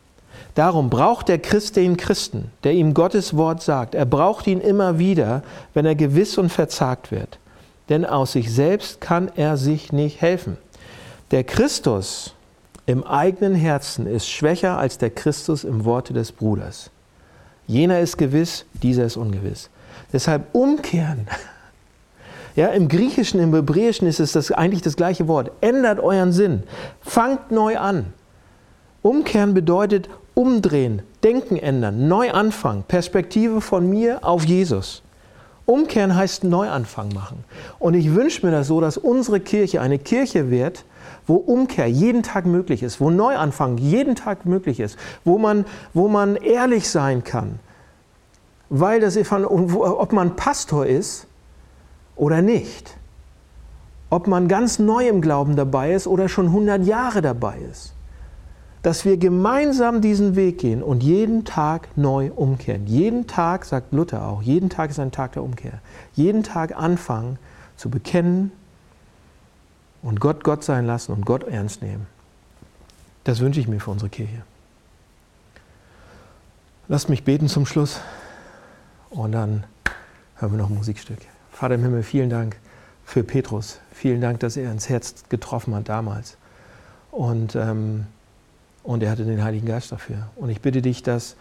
Darum 0.55 0.91
braucht 0.91 1.29
der 1.29 1.39
Christ 1.39 1.77
den 1.77 1.97
Christen, 1.97 2.51
der 2.65 2.73
ihm 2.73 2.95
Gottes 2.95 3.37
Wort 3.37 3.63
sagt. 3.63 3.95
Er 3.95 4.05
braucht 4.05 4.47
ihn 4.47 4.61
immer 4.61 4.99
wieder, 4.99 5.43
wenn 5.75 5.87
er 5.87 5.95
gewiss 5.95 6.39
und 6.39 6.51
verzagt 6.51 7.11
wird. 7.11 7.39
Denn 7.89 8.05
aus 8.05 8.33
sich 8.33 8.53
selbst 8.53 9.01
kann 9.01 9.31
er 9.35 9.57
sich 9.57 9.93
nicht 9.93 10.21
helfen. 10.21 10.57
Der 11.31 11.45
Christus 11.45 12.35
im 12.87 13.05
eigenen 13.05 13.55
Herzen 13.55 14.07
ist 14.07 14.29
schwächer 14.29 14.79
als 14.79 14.99
der 14.99 15.11
Christus 15.11 15.65
im 15.65 15.85
Worte 15.85 16.13
des 16.13 16.33
Bruders. 16.33 16.91
Jener 17.67 18.01
ist 18.01 18.19
gewiss, 18.19 18.67
dieser 18.83 19.05
ist 19.05 19.17
ungewiss. 19.17 19.71
Deshalb 20.13 20.55
umkehren. 20.55 21.27
Ja, 22.55 22.67
Im 22.67 22.89
Griechischen, 22.89 23.41
im 23.41 23.55
Hebräischen 23.55 24.07
ist 24.07 24.21
es 24.21 24.33
das, 24.33 24.53
eigentlich 24.53 24.83
das 24.83 24.97
gleiche 24.97 25.27
Wort. 25.27 25.51
Ändert 25.63 26.01
euren 26.01 26.33
Sinn. 26.33 26.65
Fangt 27.01 27.51
neu 27.51 27.79
an. 27.79 28.13
Umkehren 29.01 29.55
bedeutet 29.55 30.11
umdrehen, 30.35 31.03
Denken 31.23 31.57
ändern, 31.57 32.09
neu 32.09 32.31
anfangen, 32.31 32.85
Perspektive 32.85 33.61
von 33.61 33.89
mir 33.89 34.21
auf 34.23 34.45
Jesus. 34.45 35.03
Umkehren 35.67 36.17
heißt 36.17 36.45
Neuanfang 36.45 37.13
machen. 37.15 37.45
Und 37.79 37.95
ich 37.95 38.15
wünsche 38.15 38.45
mir 38.45 38.53
das 38.53 38.67
so, 38.67 38.81
dass 38.81 38.97
unsere 38.97 39.41
Kirche 39.41 39.81
eine 39.81 39.99
Kirche 39.99 40.51
wird, 40.51 40.85
wo 41.27 41.37
Umkehr 41.37 41.87
jeden 41.87 42.23
Tag 42.23 42.47
möglich 42.47 42.83
ist, 42.83 43.01
wo 43.01 43.11
Neuanfang 43.11 43.79
jeden 43.79 44.17
Tag 44.17 44.45
möglich 44.45 44.81
ist, 44.81 44.99
wo 45.25 45.39
man, 45.39 45.65
wo 45.95 46.09
man 46.09 46.37
ehrlich 46.37 46.91
sein 46.91 47.23
kann. 47.23 47.61
Weil 48.71 49.01
das, 49.01 49.17
ob 49.17 50.13
man 50.13 50.35
Pastor 50.35 50.87
ist 50.87 51.27
oder 52.17 52.43
nicht, 52.43 52.97
ob 54.11 54.27
man 54.27 54.49
ganz 54.49 54.79
neu 54.79 55.09
im 55.09 55.21
Glauben 55.21 55.57
dabei 55.57 55.93
ist 55.93 56.07
oder 56.07 56.29
schon 56.29 56.47
100 56.47 56.85
Jahre 56.85 57.23
dabei 57.23 57.59
ist, 57.71 57.93
dass 58.83 59.05
wir 59.05 59.17
gemeinsam 59.17 60.01
diesen 60.01 60.35
Weg 60.35 60.59
gehen 60.59 60.83
und 60.83 61.03
jeden 61.03 61.45
Tag 61.45 61.89
neu 61.97 62.31
umkehren. 62.35 62.87
Jeden 62.87 63.27
Tag, 63.27 63.65
sagt 63.65 63.93
Luther 63.93 64.27
auch, 64.27 64.43
jeden 64.43 64.71
Tag 64.71 64.91
ist 64.91 64.99
ein 64.99 65.13
Tag 65.13 65.33
der 65.33 65.45
Umkehr. 65.45 65.81
Jeden 66.15 66.43
Tag 66.43 66.77
anfangen 66.77 67.39
zu 67.77 67.91
bekennen, 67.91 68.53
und 70.03 70.21
Gott 70.21 70.45
Gott 70.45 70.65
sein 70.65 70.87
lassen 70.87 71.13
und 71.13 71.25
Gott 71.25 71.45
ernst 71.45 71.81
nehmen. 71.81 72.07
Das 73.25 73.41
wünsche 73.41 73.61
ich 73.61 73.69
mir 73.69 73.81
für 73.81 73.91
unsere 73.91 74.11
Kirche. 74.11 74.43
Lasst 76.89 77.09
mich 77.09 77.25
beten 77.25 77.49
zum 77.49 77.65
Schluss 77.65 78.01
und 79.11 79.33
dann 79.33 79.65
hören 80.37 80.53
wir 80.53 80.59
noch 80.59 80.69
ein 80.69 80.75
Musikstück. 80.75 81.19
Vater 81.53 81.77
im 81.77 81.83
Himmel, 81.83 82.03
vielen 82.03 82.29
Dank 82.29 82.57
für 83.05 83.23
Petrus. 83.23 83.79
Vielen 83.93 84.21
Dank, 84.21 84.41
dass 84.41 84.57
er 84.57 84.73
ins 84.73 84.89
Herz 84.89 85.25
getroffen 85.29 85.75
hat 85.75 85.89
damals. 85.89 86.37
Und, 87.13 87.55
ähm, 87.55 88.07
und 88.83 89.03
er 89.03 89.11
hatte 89.11 89.25
den 89.25 89.43
Heiligen 89.43 89.67
Geist 89.67 89.93
dafür. 89.93 90.29
Und 90.37 90.51
ich 90.51 90.61
bitte 90.61 90.83
dich, 90.83 91.03
dass 91.03 91.37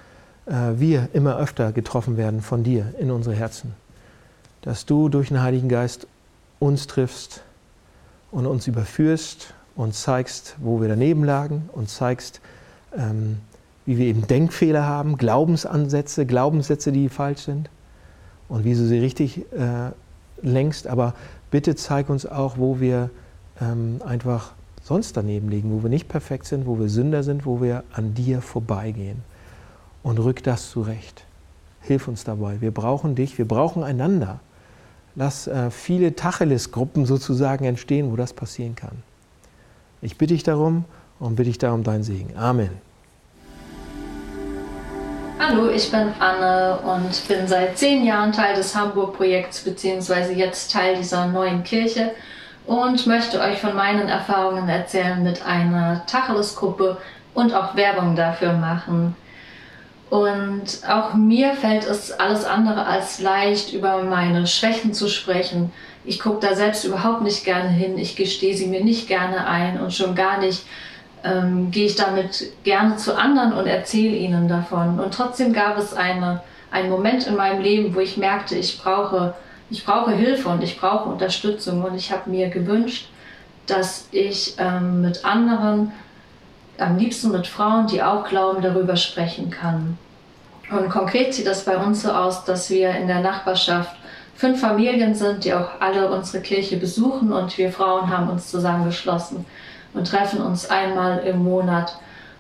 äh, 0.45 0.53
wir 0.75 1.09
immer 1.13 1.37
öfter 1.37 1.71
getroffen 1.71 2.17
werden 2.17 2.41
von 2.41 2.63
dir 2.63 2.93
in 2.99 3.11
unsere 3.11 3.35
Herzen. 3.35 3.73
Dass 4.61 4.85
du 4.85 5.09
durch 5.09 5.29
den 5.29 5.41
Heiligen 5.41 5.69
Geist 5.69 6.07
uns 6.59 6.87
triffst 6.87 7.43
und 8.31 8.45
uns 8.45 8.67
überführst 8.67 9.53
und 9.75 9.95
zeigst, 9.95 10.55
wo 10.59 10.81
wir 10.81 10.87
daneben 10.87 11.23
lagen 11.23 11.69
und 11.73 11.89
zeigst, 11.89 12.41
ähm, 12.95 13.37
wie 13.85 13.97
wir 13.97 14.05
eben 14.05 14.27
Denkfehler 14.27 14.85
haben, 14.85 15.17
Glaubensansätze, 15.17 16.25
Glaubenssätze, 16.25 16.91
die 16.91 17.09
falsch 17.09 17.41
sind 17.41 17.69
und 18.47 18.63
wie 18.63 18.73
du 18.73 18.85
sie 18.85 18.99
richtig 18.99 19.51
äh, 19.53 19.91
lenkst. 20.41 20.87
Aber 20.87 21.15
bitte 21.49 21.75
zeig 21.75 22.09
uns 22.09 22.25
auch, 22.25 22.57
wo 22.57 22.79
wir 22.79 23.09
ähm, 23.59 24.01
einfach 24.05 24.51
sonst 24.91 25.15
daneben 25.15 25.47
liegen, 25.47 25.71
wo 25.71 25.83
wir 25.83 25.89
nicht 25.89 26.09
perfekt 26.09 26.45
sind, 26.45 26.65
wo 26.67 26.77
wir 26.77 26.89
Sünder 26.89 27.23
sind, 27.23 27.45
wo 27.45 27.61
wir 27.61 27.85
an 27.93 28.13
dir 28.13 28.41
vorbeigehen. 28.41 29.23
Und 30.03 30.19
rück 30.19 30.43
das 30.43 30.69
zurecht. 30.69 31.23
Hilf 31.79 32.09
uns 32.09 32.25
dabei. 32.25 32.59
Wir 32.59 32.71
brauchen 32.71 33.15
dich, 33.15 33.37
wir 33.37 33.47
brauchen 33.47 33.83
einander. 33.83 34.41
Lass 35.15 35.47
äh, 35.47 35.71
viele 35.71 36.13
Tacheles-Gruppen 36.17 37.05
sozusagen 37.05 37.63
entstehen, 37.63 38.11
wo 38.11 38.17
das 38.17 38.33
passieren 38.33 38.75
kann. 38.75 39.01
Ich 40.01 40.17
bitte 40.17 40.33
dich 40.33 40.43
darum 40.43 40.83
und 41.19 41.37
bitte 41.37 41.49
dich 41.49 41.57
darum 41.57 41.83
deinen 41.83 42.03
Segen. 42.03 42.35
Amen. 42.35 42.71
Hallo, 45.39 45.69
ich 45.69 45.89
bin 45.89 46.09
Anne 46.19 46.79
und 46.79 47.27
bin 47.29 47.47
seit 47.47 47.77
zehn 47.77 48.03
Jahren 48.03 48.33
Teil 48.33 48.55
des 48.55 48.75
Hamburg-Projekts 48.75 49.61
beziehungsweise 49.61 50.33
jetzt 50.33 50.69
Teil 50.69 50.97
dieser 50.97 51.27
neuen 51.27 51.63
Kirche 51.63 52.11
und 52.65 53.07
möchte 53.07 53.39
euch 53.41 53.59
von 53.59 53.75
meinen 53.75 54.07
Erfahrungen 54.07 54.69
erzählen 54.69 55.23
mit 55.23 55.45
einer 55.45 56.05
Tacheles-Gruppe 56.05 56.97
und 57.33 57.53
auch 57.53 57.75
Werbung 57.75 58.15
dafür 58.15 58.53
machen. 58.53 59.15
Und 60.09 60.81
auch 60.89 61.13
mir 61.13 61.53
fällt 61.53 61.85
es 61.85 62.11
alles 62.11 62.43
andere 62.43 62.85
als 62.85 63.21
leicht, 63.21 63.71
über 63.71 64.03
meine 64.03 64.45
Schwächen 64.45 64.93
zu 64.93 65.07
sprechen. 65.07 65.71
Ich 66.03 66.19
gucke 66.19 66.45
da 66.45 66.55
selbst 66.55 66.83
überhaupt 66.83 67.21
nicht 67.21 67.45
gerne 67.45 67.69
hin. 67.69 67.97
Ich 67.97 68.15
gestehe 68.15 68.55
sie 68.55 68.67
mir 68.67 68.83
nicht 68.83 69.07
gerne 69.07 69.47
ein 69.47 69.79
und 69.79 69.93
schon 69.93 70.13
gar 70.13 70.39
nicht 70.39 70.65
ähm, 71.23 71.71
gehe 71.71 71.85
ich 71.85 71.95
damit 71.95 72.51
gerne 72.63 72.97
zu 72.97 73.15
anderen 73.17 73.53
und 73.53 73.67
erzähle 73.67 74.15
ihnen 74.15 74.47
davon. 74.47 74.99
Und 74.99 75.13
trotzdem 75.13 75.53
gab 75.53 75.77
es 75.77 75.93
eine, 75.93 76.41
einen 76.71 76.89
Moment 76.89 77.27
in 77.27 77.35
meinem 77.35 77.61
Leben, 77.61 77.95
wo 77.95 77.99
ich 77.99 78.17
merkte, 78.17 78.55
ich 78.55 78.81
brauche, 78.81 79.33
ich 79.71 79.85
brauche 79.85 80.11
Hilfe 80.11 80.49
und 80.49 80.61
ich 80.61 80.79
brauche 80.79 81.09
Unterstützung. 81.09 81.83
Und 81.83 81.95
ich 81.95 82.11
habe 82.11 82.29
mir 82.29 82.49
gewünscht, 82.49 83.09
dass 83.65 84.07
ich 84.11 84.55
ähm, 84.57 85.01
mit 85.01 85.23
anderen 85.25 85.93
am 86.77 86.97
liebsten 86.97 87.31
mit 87.31 87.47
Frauen, 87.47 87.87
die 87.87 88.03
auch 88.03 88.27
glauben, 88.27 88.61
darüber 88.61 88.95
sprechen 88.97 89.49
kann. 89.49 89.97
Und 90.71 90.89
konkret 90.89 91.33
sieht 91.33 91.47
das 91.47 91.65
bei 91.65 91.77
uns 91.77 92.01
so 92.01 92.11
aus, 92.11 92.43
dass 92.43 92.69
wir 92.69 92.91
in 92.91 93.07
der 93.07 93.19
Nachbarschaft 93.19 93.95
fünf 94.35 94.59
Familien 94.59 95.13
sind, 95.13 95.45
die 95.45 95.53
auch 95.53 95.69
alle 95.79 96.09
unsere 96.09 96.41
Kirche 96.41 96.77
besuchen 96.77 97.31
und 97.31 97.57
wir 97.57 97.71
Frauen 97.71 98.09
haben 98.09 98.29
uns 98.29 98.49
zusammengeschlossen 98.49 99.45
und 99.93 100.07
treffen 100.07 100.41
uns 100.41 100.69
einmal 100.69 101.19
im 101.19 101.43
Monat 101.43 101.97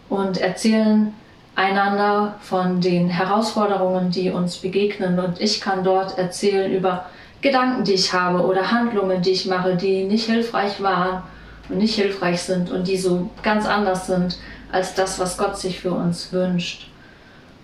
und 0.09 0.39
erzählen 0.39 1.13
einander 1.55 2.35
von 2.41 2.81
den 2.81 3.09
Herausforderungen, 3.09 4.09
die 4.09 4.31
uns 4.31 4.57
begegnen 4.57 5.19
und 5.19 5.39
ich 5.39 5.61
kann 5.61 5.83
dort 5.83 6.17
erzählen 6.17 6.71
über 6.71 7.05
Gedanken, 7.41 7.83
die 7.83 7.93
ich 7.93 8.13
habe 8.13 8.45
oder 8.45 8.71
Handlungen, 8.71 9.21
die 9.21 9.31
ich 9.31 9.47
mache, 9.47 9.75
die 9.75 10.03
nicht 10.03 10.25
hilfreich 10.25 10.81
waren 10.81 11.23
und 11.69 11.77
nicht 11.77 11.95
hilfreich 11.95 12.41
sind 12.41 12.71
und 12.71 12.87
die 12.87 12.97
so 12.97 13.29
ganz 13.43 13.65
anders 13.65 14.07
sind 14.07 14.37
als 14.71 14.93
das, 14.93 15.19
was 15.19 15.37
Gott 15.37 15.57
sich 15.57 15.79
für 15.79 15.91
uns 15.91 16.31
wünscht. 16.31 16.87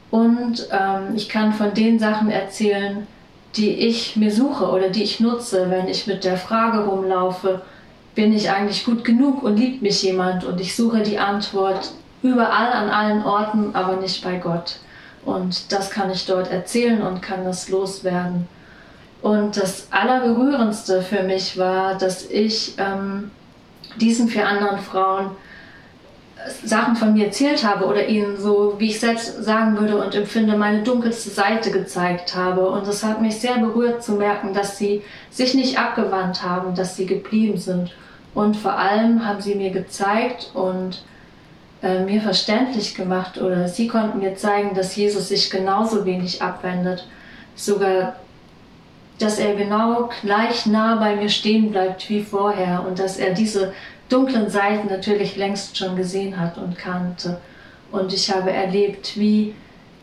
Und 0.09 0.67
ähm, 0.71 1.15
ich 1.15 1.29
kann 1.29 1.53
von 1.53 1.73
den 1.73 1.99
Sachen 1.99 2.29
erzählen, 2.29 3.07
die 3.55 3.71
ich 3.71 4.15
mir 4.15 4.31
suche 4.31 4.69
oder 4.69 4.89
die 4.89 5.03
ich 5.03 5.19
nutze, 5.19 5.69
wenn 5.69 5.87
ich 5.87 6.07
mit 6.07 6.23
der 6.23 6.37
Frage 6.37 6.85
rumlaufe, 6.85 7.61
bin 8.15 8.33
ich 8.33 8.49
eigentlich 8.49 8.83
gut 8.85 9.03
genug 9.03 9.43
und 9.43 9.57
liebt 9.57 9.81
mich 9.81 10.01
jemand? 10.03 10.43
Und 10.43 10.59
ich 10.59 10.75
suche 10.75 11.01
die 11.01 11.19
Antwort 11.19 11.91
überall 12.23 12.71
an 12.73 12.89
allen 12.89 13.23
Orten, 13.23 13.75
aber 13.75 13.97
nicht 13.97 14.23
bei 14.23 14.37
Gott. 14.37 14.77
Und 15.25 15.71
das 15.71 15.91
kann 15.91 16.09
ich 16.09 16.25
dort 16.25 16.49
erzählen 16.49 17.01
und 17.01 17.21
kann 17.21 17.43
das 17.43 17.69
loswerden. 17.69 18.47
Und 19.27 19.57
das 19.57 19.87
Allerberührendste 19.91 21.02
für 21.02 21.21
mich 21.21 21.58
war, 21.58 21.95
dass 21.97 22.29
ich 22.29 22.75
ähm, 22.77 23.29
diesen 23.99 24.29
vier 24.29 24.47
anderen 24.47 24.79
Frauen 24.79 25.31
Sachen 26.63 26.95
von 26.95 27.12
mir 27.12 27.25
erzählt 27.25 27.65
habe 27.65 27.87
oder 27.87 28.08
ihnen 28.08 28.37
so, 28.37 28.75
wie 28.77 28.87
ich 28.87 29.02
selbst 29.02 29.43
sagen 29.43 29.77
würde 29.77 30.02
und 30.02 30.15
empfinde, 30.15 30.56
meine 30.56 30.81
dunkelste 30.81 31.29
Seite 31.29 31.71
gezeigt 31.71 32.37
habe. 32.37 32.69
Und 32.69 32.87
es 32.87 33.04
hat 33.04 33.21
mich 33.21 33.37
sehr 33.41 33.58
berührt 33.58 34.02
zu 34.02 34.13
merken, 34.13 34.54
dass 34.54 34.77
sie 34.77 35.02
sich 35.29 35.54
nicht 35.56 35.77
abgewandt 35.77 36.41
haben, 36.41 36.73
dass 36.73 36.95
sie 36.95 37.06
geblieben 37.06 37.58
sind. 37.58 37.93
Und 38.33 38.56
vor 38.56 38.79
allem 38.79 39.27
haben 39.27 39.41
sie 39.41 39.56
mir 39.56 39.71
gezeigt 39.71 40.52
und 40.54 41.04
äh, 41.83 41.99
mir 41.99 42.21
verständlich 42.21 42.95
gemacht 42.95 43.41
oder 43.41 43.67
sie 43.67 43.89
konnten 43.89 44.19
mir 44.19 44.35
zeigen, 44.37 44.73
dass 44.73 44.95
Jesus 44.95 45.27
sich 45.27 45.49
genauso 45.49 46.06
wenig 46.06 46.41
abwendet. 46.41 47.06
Sogar 47.58 48.15
dass 49.19 49.39
er 49.39 49.55
genau 49.55 50.09
gleich 50.21 50.65
nah 50.65 50.95
bei 50.95 51.15
mir 51.15 51.29
stehen 51.29 51.71
bleibt 51.71 52.09
wie 52.09 52.21
vorher 52.21 52.85
und 52.87 52.99
dass 52.99 53.17
er 53.17 53.33
diese 53.33 53.73
dunklen 54.09 54.49
Seiten 54.49 54.87
natürlich 54.87 55.35
längst 55.35 55.77
schon 55.77 55.95
gesehen 55.95 56.39
hat 56.39 56.57
und 56.57 56.77
kannte. 56.77 57.39
Und 57.91 58.13
ich 58.13 58.31
habe 58.33 58.51
erlebt, 58.51 59.17
wie 59.17 59.55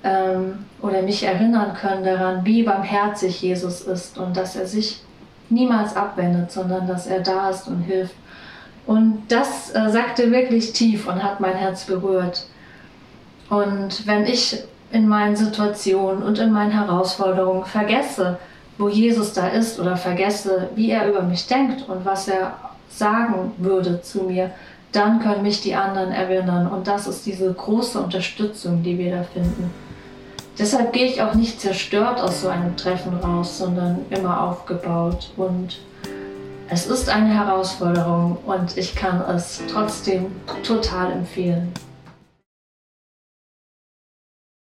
ähm, 0.02 0.66
oder 0.82 1.02
mich 1.02 1.22
erinnern 1.22 1.74
können 1.74 2.04
daran, 2.04 2.44
wie 2.44 2.62
barmherzig 2.62 3.40
Jesus 3.40 3.82
ist 3.82 4.18
und 4.18 4.36
dass 4.36 4.56
er 4.56 4.66
sich 4.66 5.02
niemals 5.48 5.96
abwendet, 5.96 6.52
sondern 6.52 6.86
dass 6.86 7.06
er 7.06 7.20
da 7.20 7.50
ist 7.50 7.68
und 7.68 7.82
hilft. 7.82 8.14
Und 8.86 9.22
das 9.28 9.74
äh, 9.74 9.90
sagte 9.90 10.30
wirklich 10.30 10.72
tief 10.72 11.08
und 11.08 11.22
hat 11.22 11.40
mein 11.40 11.54
Herz 11.54 11.84
berührt. 11.84 12.46
Und 13.48 14.06
wenn 14.06 14.26
ich 14.26 14.62
in 14.92 15.08
meinen 15.08 15.36
Situationen 15.36 16.22
und 16.22 16.38
in 16.38 16.52
meinen 16.52 16.72
Herausforderungen 16.72 17.64
vergesse, 17.64 18.38
wo 18.78 18.88
Jesus 18.88 19.32
da 19.32 19.48
ist 19.48 19.78
oder 19.78 19.96
vergesse, 19.96 20.70
wie 20.74 20.90
er 20.90 21.08
über 21.08 21.22
mich 21.22 21.46
denkt 21.46 21.88
und 21.88 22.04
was 22.04 22.28
er 22.28 22.54
sagen 22.88 23.52
würde 23.58 24.02
zu 24.02 24.24
mir, 24.24 24.50
dann 24.92 25.20
können 25.20 25.42
mich 25.42 25.60
die 25.60 25.74
anderen 25.74 26.12
erinnern. 26.12 26.68
Und 26.68 26.86
das 26.86 27.06
ist 27.06 27.26
diese 27.26 27.52
große 27.52 27.98
Unterstützung, 27.98 28.82
die 28.82 28.98
wir 28.98 29.16
da 29.16 29.22
finden. 29.24 29.72
Deshalb 30.58 30.92
gehe 30.92 31.06
ich 31.06 31.20
auch 31.20 31.34
nicht 31.34 31.60
zerstört 31.60 32.20
aus 32.20 32.42
so 32.42 32.48
einem 32.48 32.76
Treffen 32.76 33.18
raus, 33.18 33.58
sondern 33.58 33.98
immer 34.10 34.40
aufgebaut. 34.40 35.32
Und 35.36 35.80
es 36.68 36.86
ist 36.86 37.08
eine 37.08 37.34
Herausforderung 37.34 38.38
und 38.46 38.76
ich 38.76 38.94
kann 38.94 39.20
es 39.34 39.62
trotzdem 39.70 40.26
total 40.62 41.10
empfehlen. 41.12 41.72